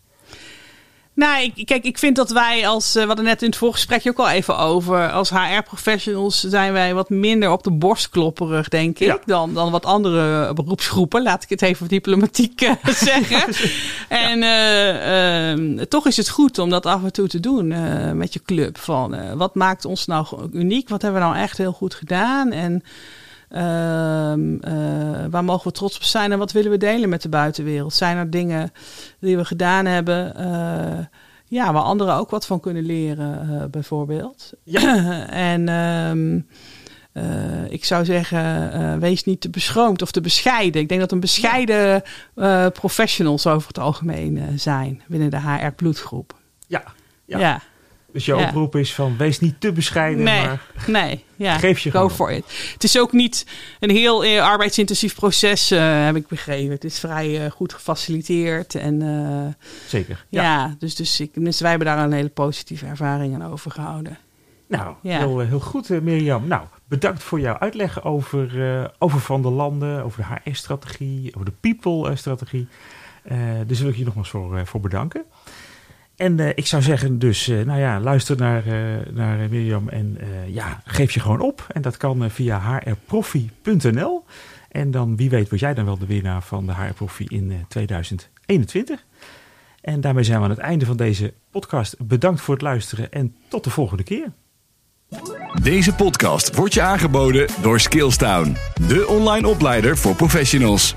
Nou, 1.15 1.51
ik, 1.55 1.67
kijk, 1.67 1.85
ik 1.85 1.99
vind 1.99 2.17
dat 2.17 2.31
wij 2.31 2.69
als, 2.69 2.97
uh, 2.97 3.03
we 3.03 3.07
hadden 3.07 3.25
net 3.25 3.43
in 3.43 3.49
het 3.49 3.57
voorgesprek 3.57 4.07
ook 4.07 4.19
al 4.19 4.29
even 4.29 4.59
over, 4.59 5.11
als 5.11 5.31
HR-professionals 5.31 6.41
zijn 6.41 6.73
wij 6.73 6.95
wat 6.95 7.11
minder 7.11 7.51
op 7.51 7.63
de 7.63 7.71
borst 7.71 8.09
klopperig, 8.09 8.69
denk 8.69 8.99
ik, 8.99 9.23
dan, 9.27 9.55
dan 9.55 9.71
wat 9.71 9.85
andere 9.85 10.53
beroepsgroepen. 10.53 11.23
Laat 11.23 11.43
ik 11.43 11.49
het 11.49 11.63
even 11.63 11.89
diplomatiek 11.89 12.61
uh, 12.63 12.73
zeggen. 13.11 13.55
en 14.09 14.43
uh, 15.79 15.83
toch 15.83 16.07
is 16.07 16.17
het 16.17 16.29
goed 16.29 16.59
om 16.59 16.71
dat 16.71 16.87
af 16.87 17.03
en 17.03 17.13
toe 17.13 17.29
te 17.29 17.41
doen 17.41 17.69
met 18.17 18.33
je 18.33 18.43
club. 18.43 18.79
Van 18.79 19.37
wat 19.37 19.55
maakt 19.55 19.85
ons 19.85 20.07
nou 20.07 20.49
uniek? 20.53 20.89
Wat 20.89 21.03
hebben 21.03 21.21
we 21.21 21.27
nou 21.27 21.39
echt 21.39 21.59
heel 21.59 21.73
goed 21.73 21.95
gedaan? 21.95 22.53
En 22.53 22.83
eh, 22.83 22.89
waar 25.31 25.45
mogen 25.45 25.67
we 25.67 25.73
trots 25.73 25.97
op 25.97 26.03
zijn 26.03 26.33
en 26.33 26.39
wat 26.39 26.53
willen 26.53 26.71
we 26.71 26.77
delen 26.77 27.09
met 27.09 27.23
de 27.23 27.29
buitenwereld? 27.29 27.95
Zijn 27.95 28.17
er 28.17 28.31
dingen 28.31 28.73
die 29.19 29.37
we 29.37 29.45
gedaan 29.45 29.87
hebben, 29.87 30.35
uh, 30.39 31.07
ja, 31.47 31.73
waar 31.73 31.83
anderen 31.83 32.15
ook 32.15 32.31
wat 32.31 32.47
van 32.47 32.61
kunnen 32.61 32.83
leren, 32.83 33.49
uh, 33.51 33.65
bijvoorbeeld? 33.71 34.53
Ja. 34.63 35.27
en 35.53 35.69
um, 35.69 36.47
ik 37.69 37.85
zou 37.85 38.05
zeggen, 38.05 39.01
wees 39.01 39.25
niet 39.25 39.41
te 39.41 39.51
beschroomd 39.51 40.03
of 40.03 40.11
te 40.11 40.21
bescheiden. 40.21 40.81
Ik 40.81 40.89
denk 40.89 41.01
dat 41.01 41.13
een 41.13 41.21
bescheiden 41.21 42.03
professionals 42.73 43.47
over 43.47 43.69
het 43.69 43.79
algemeen 43.79 44.59
zijn 44.59 45.03
binnen 45.09 45.31
de 45.31 45.41
HR-bloedgroep. 45.41 46.35
Ja, 46.67 46.83
ja. 47.25 47.39
ja. 47.39 47.61
Dus 48.13 48.25
je 48.25 48.37
oproep 48.37 48.77
is 48.77 48.95
van 48.95 49.17
wees 49.17 49.41
niet 49.41 49.61
te 49.61 49.73
bescheiden, 49.73 50.25
nee, 50.25 50.47
maar 50.47 50.63
nee, 50.87 51.25
ja, 51.37 51.59
geef 51.59 51.79
je 51.79 51.91
go 51.91 52.09
for 52.09 52.33
it. 52.33 52.45
Het 52.73 52.85
is 52.85 52.99
ook 52.99 53.13
niet 53.13 53.47
een 53.81 53.91
heel 53.91 54.25
uh, 54.25 54.43
arbeidsintensief 54.43 55.15
proces, 55.15 55.73
uh, 55.73 56.05
heb 56.05 56.17
ik 56.17 56.29
begrepen. 56.29 56.71
Het 56.71 56.85
is 56.85 56.99
vrij 56.99 57.45
uh, 57.45 57.51
goed 57.51 57.73
gefaciliteerd. 57.73 58.75
En, 58.75 59.57
Zeker. 59.87 60.25
Ja, 60.29 60.43
ja 60.43 60.77
dus, 60.79 60.95
dus 60.95 61.21
ik, 61.21 61.31
dus 61.35 61.61
wij 61.61 61.71
hebben 61.71 61.89
daar 61.89 61.99
een 61.99 62.13
hele 62.13 62.29
positieve 62.29 62.87
ervaring 62.87 63.35
aan 63.35 63.53
overgehouden. 63.53 64.19
Nou, 64.67 64.95
ja. 65.03 65.19
heel, 65.19 65.39
heel 65.39 65.61
goed 65.61 65.89
Mirjam. 65.89 66.47
Nou, 66.47 66.63
bedankt 66.89 67.23
voor 67.23 67.41
jouw 67.41 67.59
uitleg 67.59 68.05
over, 68.05 68.91
over 68.99 69.21
Van 69.21 69.43
de 69.43 69.51
Landen, 69.51 70.05
over 70.05 70.27
de 70.29 70.51
HR-strategie, 70.51 71.35
over 71.35 71.45
de 71.45 71.53
People-strategie. 71.61 72.69
dus 73.67 73.81
wil 73.81 73.89
ik 73.89 73.97
je 73.97 74.05
nogmaals 74.05 74.31
voor, 74.31 74.67
voor 74.67 74.81
bedanken. 74.81 75.25
En 76.21 76.39
uh, 76.39 76.49
ik 76.49 76.67
zou 76.67 76.83
zeggen, 76.83 77.19
dus, 77.19 77.49
uh, 77.49 77.65
nou 77.65 77.81
ja, 77.81 78.01
luister 78.01 78.37
naar, 78.37 78.67
uh, 78.67 78.75
naar 79.13 79.49
Mirjam 79.51 79.89
en 79.89 80.19
ja, 80.47 80.83
geef 80.85 81.13
je 81.13 81.21
gewoon 81.21 81.41
op. 81.41 81.67
En 81.73 81.83
dat 81.83 81.97
kan 81.97 82.31
via 82.31 82.81
hrprofi.nl. 82.85 84.25
En 84.69 84.91
dan, 84.91 85.17
wie 85.17 85.31
weet, 85.31 85.49
word 85.49 85.61
jij 85.61 85.75
dan 85.75 85.85
wel 85.85 85.99
de 85.99 86.07
winnaar 86.07 86.43
van 86.43 86.67
de 86.67 86.75
HR 86.75 86.93
Profi 86.95 87.25
in 87.29 87.65
2021. 87.69 89.05
En 89.81 90.01
daarmee 90.01 90.25
zijn 90.25 90.39
we 90.39 90.45
aan 90.45 90.51
het 90.51 90.59
einde 90.59 90.87
van 90.87 90.97
deze 90.97 91.35
podcast. 91.51 91.97
Bedankt 91.99 92.41
voor 92.41 92.55
het 92.55 92.63
luisteren 92.63 93.13
en 93.13 93.37
tot 93.49 93.65
de 93.65 93.71
volgende 93.71 94.03
keer. 94.03 94.33
Deze 95.63 95.95
podcast 95.95 96.55
wordt 96.55 96.75
je 96.75 96.83
aangeboden 96.83 97.49
door 97.63 97.81
Skillstown, 97.81 98.57
de 98.87 99.07
online 99.07 99.49
opleider 99.49 99.97
voor 99.97 100.15
professionals. 100.15 100.95